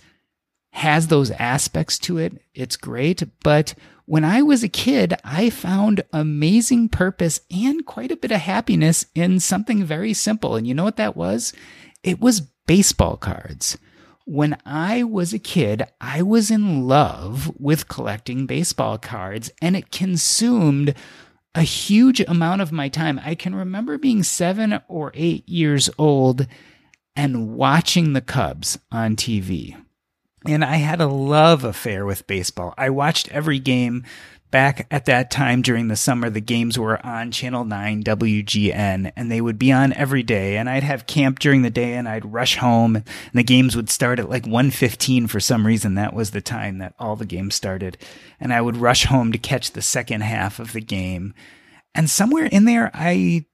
[0.76, 3.22] has those aspects to it, it's great.
[3.42, 3.74] But
[4.04, 9.06] when I was a kid, I found amazing purpose and quite a bit of happiness
[9.14, 10.54] in something very simple.
[10.54, 11.54] And you know what that was?
[12.02, 13.78] It was baseball cards.
[14.26, 19.90] When I was a kid, I was in love with collecting baseball cards and it
[19.90, 20.94] consumed
[21.54, 23.18] a huge amount of my time.
[23.24, 26.46] I can remember being seven or eight years old
[27.16, 29.74] and watching the Cubs on TV.
[30.48, 32.74] And I had a love affair with baseball.
[32.76, 34.04] I watched every game
[34.50, 36.30] back at that time during the summer.
[36.30, 40.56] The games were on Channel 9 WGN and they would be on every day.
[40.56, 43.90] And I'd have camp during the day and I'd rush home and the games would
[43.90, 45.94] start at like 1.15 for some reason.
[45.94, 47.98] That was the time that all the games started.
[48.40, 51.34] And I would rush home to catch the second half of the game.
[51.94, 53.46] And somewhere in there, I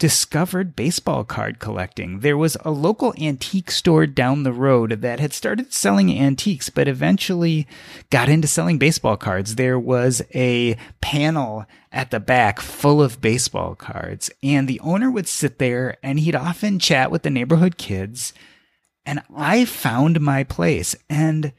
[0.00, 2.20] discovered baseball card collecting.
[2.20, 6.88] There was a local antique store down the road that had started selling antiques, but
[6.88, 7.68] eventually
[8.08, 9.54] got into selling baseball cards.
[9.56, 15.28] There was a panel at the back full of baseball cards, and the owner would
[15.28, 18.32] sit there and he'd often chat with the neighborhood kids.
[19.04, 20.96] And I found my place.
[21.10, 21.52] And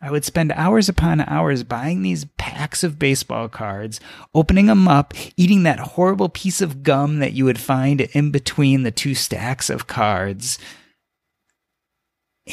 [0.00, 3.98] I would spend hours upon hours buying these packs of baseball cards,
[4.32, 8.84] opening them up, eating that horrible piece of gum that you would find in between
[8.84, 10.58] the two stacks of cards,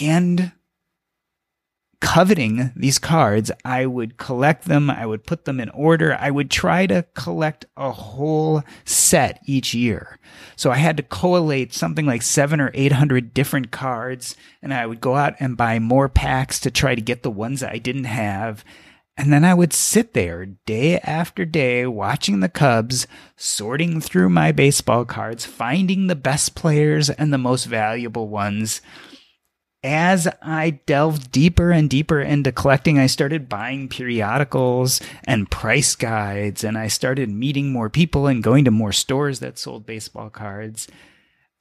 [0.02, 0.52] and
[2.06, 3.49] coveting these cards.
[3.66, 7.66] I would collect them, I would put them in order, I would try to collect
[7.76, 10.20] a whole set each year.
[10.56, 15.01] So I had to collate something like seven or 800 different cards, and I would
[15.01, 18.64] go out and buy more packs to try to get the ones I didn't have.
[19.18, 24.51] And then I would sit there day after day watching the Cubs, sorting through my
[24.51, 28.82] baseball cards, finding the best players and the most valuable ones
[29.86, 36.64] as I delved deeper and deeper into collecting, I started buying periodicals and price guides,
[36.64, 40.88] and I started meeting more people and going to more stores that sold baseball cards.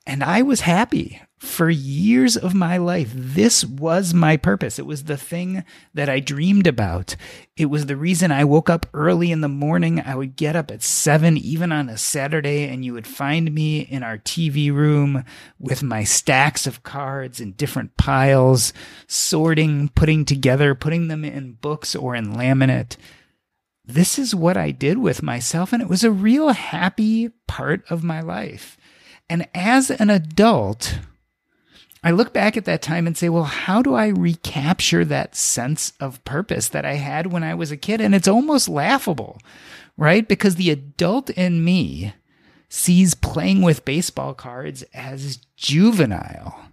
[0.07, 3.11] And I was happy for years of my life.
[3.15, 4.79] This was my purpose.
[4.79, 7.17] It was the thing that I dreamed about.
[7.57, 10.01] It was the reason I woke up early in the morning.
[10.01, 13.81] I would get up at seven, even on a Saturday, and you would find me
[13.81, 15.25] in our TV room
[15.59, 18.73] with my stacks of cards in different piles,
[19.07, 22.97] sorting, putting together, putting them in books or in laminate.
[23.87, 28.03] This is what I did with myself, and it was a real happy part of
[28.03, 28.79] my life.
[29.29, 30.99] And as an adult,
[32.03, 35.95] I look back at that time and say, well, how do I recapture that sense
[35.99, 38.01] of purpose that I had when I was a kid?
[38.01, 39.39] And it's almost laughable,
[39.97, 40.29] right?
[40.29, 42.13] Because the adult in me
[42.69, 46.67] sees playing with baseball cards as juvenile.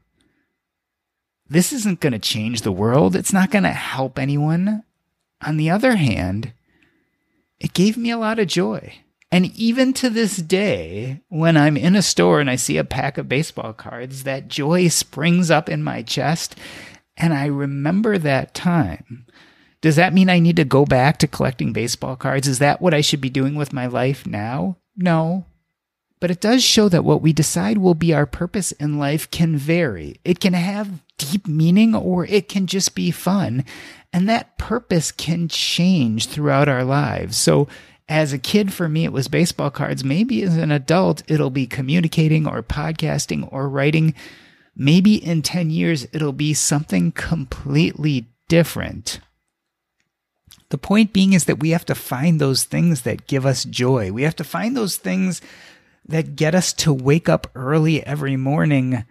[1.47, 3.15] This isn't going to change the world.
[3.15, 4.83] It's not going to help anyone.
[5.41, 6.53] On the other hand,
[7.59, 8.95] it gave me a lot of joy.
[9.31, 13.17] And even to this day, when I'm in a store and I see a pack
[13.17, 16.55] of baseball cards, that joy springs up in my chest.
[17.15, 19.25] And I remember that time.
[19.79, 22.47] Does that mean I need to go back to collecting baseball cards?
[22.47, 24.77] Is that what I should be doing with my life now?
[24.97, 25.45] No.
[26.19, 29.57] But it does show that what we decide will be our purpose in life can
[29.57, 30.19] vary.
[30.23, 33.65] It can have deep meaning or it can just be fun.
[34.13, 37.37] And that purpose can change throughout our lives.
[37.37, 37.67] So
[38.11, 40.03] as a kid, for me, it was baseball cards.
[40.03, 44.13] Maybe as an adult, it'll be communicating or podcasting or writing.
[44.75, 49.21] Maybe in 10 years, it'll be something completely different.
[50.71, 54.11] The point being is that we have to find those things that give us joy.
[54.11, 55.41] We have to find those things
[56.05, 59.05] that get us to wake up early every morning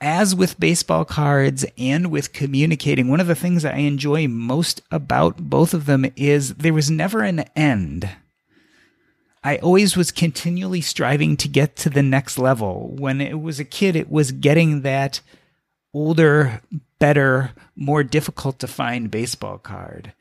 [0.00, 5.36] as with baseball cards and with communicating, one of the things I enjoy most about
[5.38, 8.08] both of them is there was never an end.
[9.42, 12.94] I always was continually striving to get to the next level.
[12.96, 15.20] When it was a kid, it was getting that
[15.94, 16.60] older,
[16.98, 20.12] better, more difficult to find baseball card.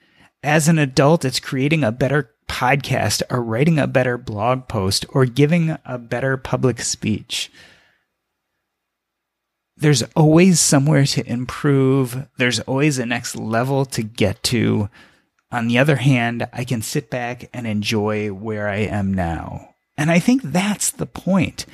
[0.44, 5.26] As an adult, it's creating a better podcast or writing a better blog post or
[5.26, 7.52] giving a better public speech
[9.80, 12.28] there's always somewhere to improve.
[12.38, 14.90] There's always a next level to get to.
[15.52, 19.76] On the other hand, I can sit back and enjoy where I am now.
[19.98, 21.66] And I think that's the point.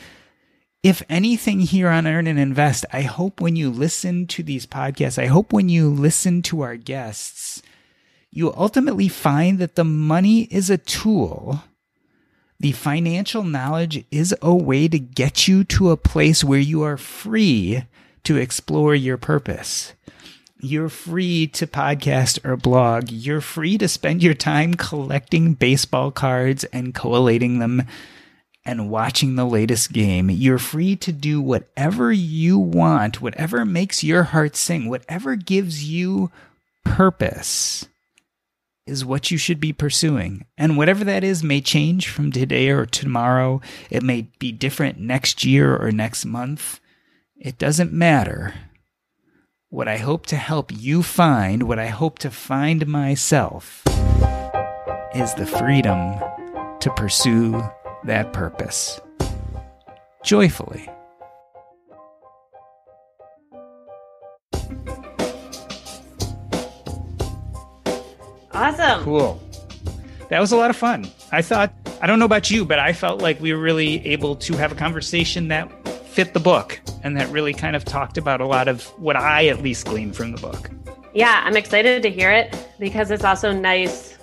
[0.84, 5.18] If anything here on Earn and Invest, I hope when you listen to these podcasts,
[5.18, 7.62] I hope when you listen to our guests,
[8.32, 11.64] you ultimately find that the money is a tool.
[12.60, 16.97] The financial knowledge is a way to get you to a place where you are
[16.97, 17.84] free
[18.24, 19.93] to explore your purpose.
[20.59, 23.11] You're free to podcast or blog.
[23.11, 27.84] You're free to spend your time collecting baseball cards and collating them
[28.65, 30.30] and watching the latest game.
[30.30, 36.32] You're free to do whatever you want, whatever makes your heart sing, whatever gives you
[36.86, 37.88] purpose
[38.86, 40.45] is what you should be pursuing.
[40.57, 43.61] And whatever that is may change from today or tomorrow.
[43.89, 46.80] It may be different next year or next month.
[47.38, 48.53] It doesn't matter.
[49.69, 53.81] What I hope to help you find, what I hope to find myself,
[55.15, 56.15] is the freedom
[56.79, 57.63] to pursue
[58.03, 59.01] that purpose
[60.23, 60.88] joyfully.
[68.51, 69.03] Awesome.
[69.03, 69.41] Cool.
[70.29, 71.09] That was a lot of fun.
[71.31, 74.36] I thought, I don't know about you, but I felt like we were really able
[74.38, 75.82] to have a conversation that
[76.14, 79.47] fit the book and that really kind of talked about a lot of what I
[79.47, 80.70] at least gleaned from the book.
[81.14, 84.18] Yeah, I'm excited to hear it because it's also nice.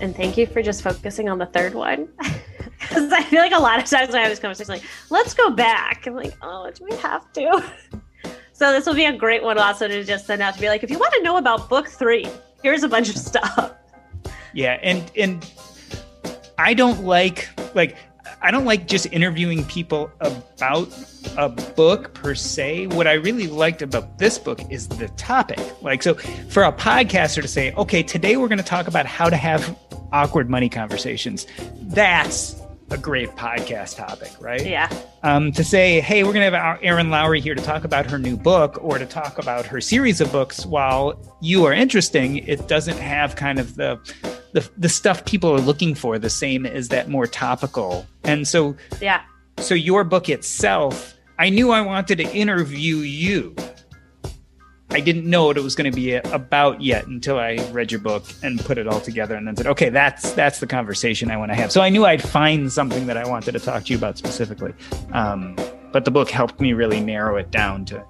[0.00, 2.08] And thank you for just focusing on the third one.
[2.80, 5.34] Because I feel like a lot of times when I have this conversation, like, let's
[5.34, 6.06] go back.
[6.06, 7.64] I'm like, oh, do we have to?
[8.58, 10.82] So this will be a great one also to just send out to be like,
[10.82, 12.26] if you want to know about book three,
[12.60, 13.72] here's a bunch of stuff.
[14.52, 15.48] Yeah, and and
[16.58, 17.94] I don't like like
[18.40, 20.88] I don't like just interviewing people about
[21.36, 22.86] a book per se.
[22.88, 25.58] What I really liked about this book is the topic.
[25.82, 29.28] Like, so for a podcaster to say, okay, today we're going to talk about how
[29.28, 29.76] to have
[30.12, 31.46] awkward money conversations,
[31.82, 32.57] that's
[32.90, 34.64] a great podcast topic, right?
[34.64, 34.88] Yeah.
[35.22, 38.18] Um, to say, hey, we're going to have Erin Lowry here to talk about her
[38.18, 42.66] new book or to talk about her series of books, while you are interesting, it
[42.68, 43.98] doesn't have kind of the
[44.52, 48.06] the, the stuff people are looking for the same as that more topical.
[48.24, 49.20] And so, Yeah.
[49.58, 53.54] so your book itself, I knew I wanted to interview you.
[54.90, 58.00] I didn't know what it was going to be about yet until I read your
[58.00, 61.36] book and put it all together and then said, okay, that's that's the conversation I
[61.36, 61.70] want to have.
[61.70, 64.72] So I knew I'd find something that I wanted to talk to you about specifically.
[65.12, 65.56] Um,
[65.92, 68.04] but the book helped me really narrow it down to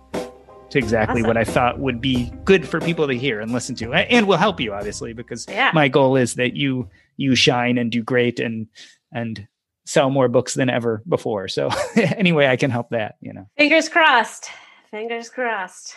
[0.71, 1.29] to exactly Awesome.
[1.29, 4.37] what I thought would be good for people to hear and listen to, and will
[4.37, 5.71] help you obviously because Yeah.
[5.73, 8.67] my goal is that you you shine and do great and
[9.13, 9.49] and
[9.87, 11.49] sell more books than ever before.
[11.49, 13.49] So anyway, I can help that, you know.
[13.57, 14.51] Fingers crossed.
[14.91, 15.97] Fingers crossed.